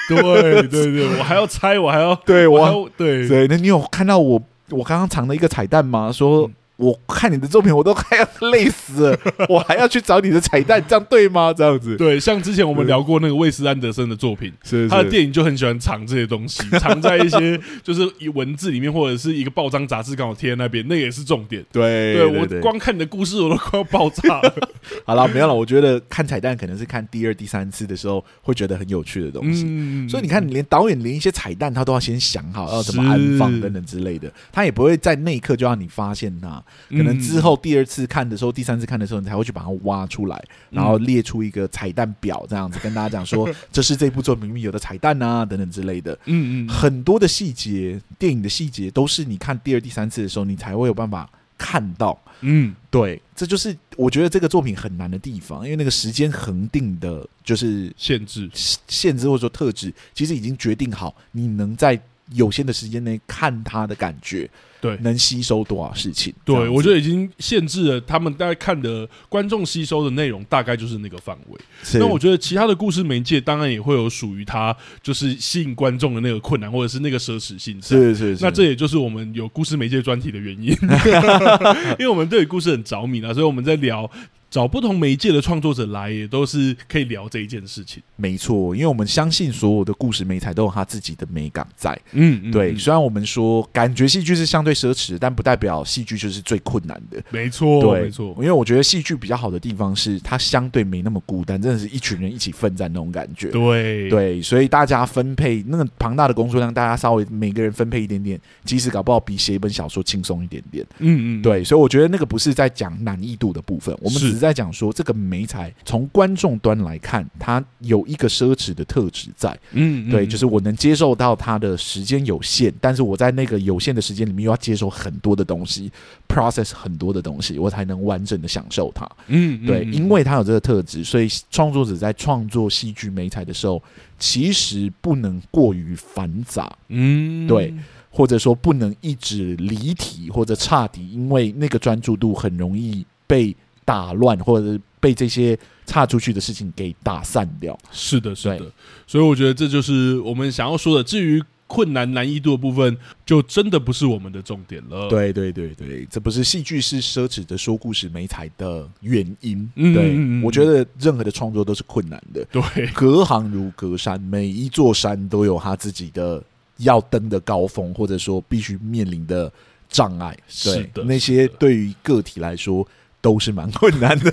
[0.08, 3.48] 对对对，我还要猜，我还要对我对对。
[3.48, 6.12] 那你有看到我我刚刚藏了一个彩蛋吗？
[6.12, 6.46] 说。
[6.46, 9.18] 嗯我看你的作品，我都快要累死了，
[9.50, 11.52] 我还要去找你的彩蛋，这样对吗？
[11.52, 21.64] 这样子，对，像之前我们聊过那个魏斯安德森的作品，是他的电影就很喜欢藏这些东西， 藏在一些就是文字里面，或者是一个报章杂志刚好贴在那边，那也是重点。
[21.72, 24.54] 对，对我光看你的故事，我都快要爆炸了。
[25.04, 25.54] 好了，没有了。
[25.54, 29.62] 我觉得看彩蛋可能是看第二、第三次的时候会觉得很有趣的东西。
[30.08, 37.58] 所以你看，连导演连一些彩蛋他都要先想好要怎么安放等等之类的，他也不会在那一刻就让你发现他，可能之后。
[37.60, 46.16] 第二次看的时候，第三次看的时候，你才会去把它挖出来，然后列出一个彩蛋表，这样子跟大家讲说， 这是这部作品里面有的彩蛋啊，等等之类的。
[46.26, 52.18] 嗯嗯，很多的细节，电影的细节都是你看第二、第三次的时候，你才会有办法看到。
[52.40, 62.00] 嗯，对，这就是我觉得这个作品很难的地方，因为那个时间恒定的，就是限制、限制或者说特质，其实已经决定好，你能在
[62.34, 64.48] 有限的时间内看他的感觉。
[64.80, 66.32] 对，能吸收多少事情？
[66.44, 71.60] 对，我觉得已经限制了他们大概看的观众吸收的内容，大概就是那个范围。
[71.94, 77.82] 那我觉得其他的故事媒介当然也会有属于它，就是吸引观众的那个困难，或者是那个奢侈性。
[77.82, 78.44] 是是是。
[78.44, 80.68] 那这也就是我们有故事媒介专题的原因，
[81.98, 84.08] 因为我们对故事很着迷啊，所以我们在聊。
[84.50, 88.02] 找不同媒介的创作者来，也都是可以聊这一件事情。
[88.16, 91.98] 没错，因为我们相信所有的故事美材都有他自己的美感在。
[92.12, 92.76] 嗯，嗯，对。
[92.76, 97.22] 虽然我们说感觉戏剧是相对奢侈，但不代表戏剧就是最困难的。
[97.30, 98.34] 没错，对，没错。
[98.38, 103.50] 因为我觉得戏剧比较好的地方是，它相对没那么孤单，真的是一群人一起奋战那种感觉。
[103.50, 110.84] 对，对，所以大家分配那个庞大的工作量，大家稍微每个人分配一点点，即使搞不好比写一本小说轻松一点点。
[110.98, 111.62] 嗯嗯，对。
[111.62, 115.18] 所以我觉得那个不是在讲难易度的部分，我们只是在讲说这个。
[115.18, 125.90] 媒材从观众端来看，它有一个奢侈的特质在，嗯，对，就是我能接受到它的时间有限，但是我在那个有限的时间里面又要接受很多的东西
[126.28, 133.82] ，process 很多的东西，我才能完整的享受它，嗯，对，因为它有这个特质，所以创作者在创作戏剧媒材的时候，
[134.20, 137.74] 其实不能过于繁杂，嗯，对，
[138.08, 143.54] 或者说不能一直离题或者差题，因为那个专注度很容易被。
[143.88, 147.78] 打乱，或者是被这些岔出去的事情给打散掉。
[147.90, 148.70] 是的，是的。
[149.06, 151.02] 所以我觉得这就是我们想要说的。
[151.02, 155.08] 至于困难难易度的部分，就真的不是我们的重点了。
[155.08, 159.70] 对，对，对，对，这不是戏剧是奢侈的说故事没才的原因。
[159.76, 162.44] 嗯，对，嗯，我觉得任何的创作都是困难的。
[162.52, 166.44] 对，隔行如隔山，每一座山都有他自己的
[166.76, 169.50] 要登的高峰，或者说必须面临的
[169.88, 170.36] 障碍。
[170.62, 172.86] 对，是的，那些对于个体来说。
[173.20, 174.30] 都是蛮困难的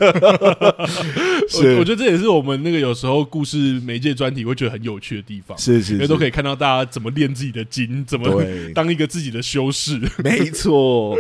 [1.50, 10.00] 是，我我觉得这也是我们那个有时候故事媒介专题会觉得很有趣的地方，是是，是，因为都可以看到大家怎么练自己的筋，怎么当一个自己的修饰。
[10.24, 11.18] 没错。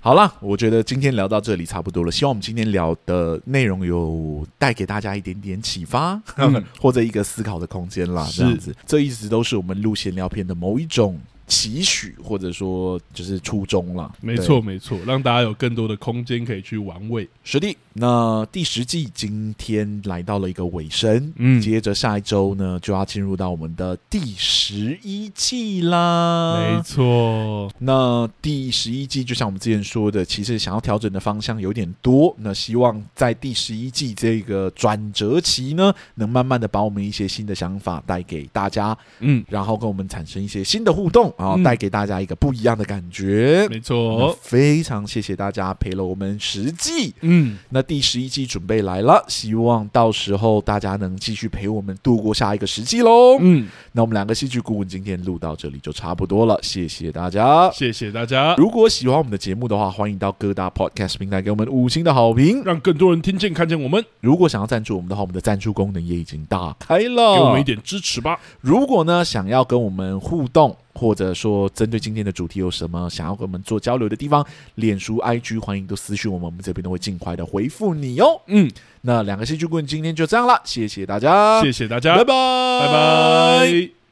[0.00, 2.12] 好了，我觉得今天聊到这里差不多了。
[2.12, 8.24] 希望我们今天聊的内容有带给大家一点点启发，嗯、或者一个思考的空间啦。
[8.32, 11.20] 这样子，这一直都是我们录闲聊片的某一种。
[11.46, 17.28] 期许或者说就是初衷了，没错没错，让大家有更多的空间可以去玩味。
[17.44, 26.58] 实地，那第十季今天来到了一个尾声，嗯，接着下一周呢就要进入到我们的第十一季啦。
[26.58, 41.32] 没错，那第十一季就像我们之前说的，其实想要调整的方向有点多，那希望在第十一季这个转折期呢，能慢慢的把我们一些新的想法带给大家，嗯，然后跟我们产生一些新的互动。
[41.36, 58.54] 然后带给大家一个不一样的感觉，没错，非常谢谢大家陪了我们十季，嗯，那第十一季准备来了，希望到时候大家能继续陪我们度过下一个十季喽，嗯，那我们两个戏剧顾问今天录到这里就差不多了，谢谢大家，谢谢大家。
[58.56, 64.04] 如果喜欢我们的节目的话，欢迎到各大 Podcast 平台给我们五星的好评，让更多人听见看见我们。
[64.20, 68.40] 如果想要赞助我们的话，我们的赞助功能也已经打开了，给我们一点支持吧。
[68.60, 70.74] 如果呢，想要跟我们互动。
[70.96, 74.44] 或者说，针对今天的主题有什么想要跟我们做交流的地方，
[74.76, 78.40] 脸书、IG 欢迎都私讯我们，我们这边都会尽快的回复你哦。
[78.46, 78.70] 嗯，
[79.02, 82.32] 那两个戏剧顾问今天就这样了，谢谢大家，谢谢大家，拜拜，
[82.80, 84.05] 拜拜。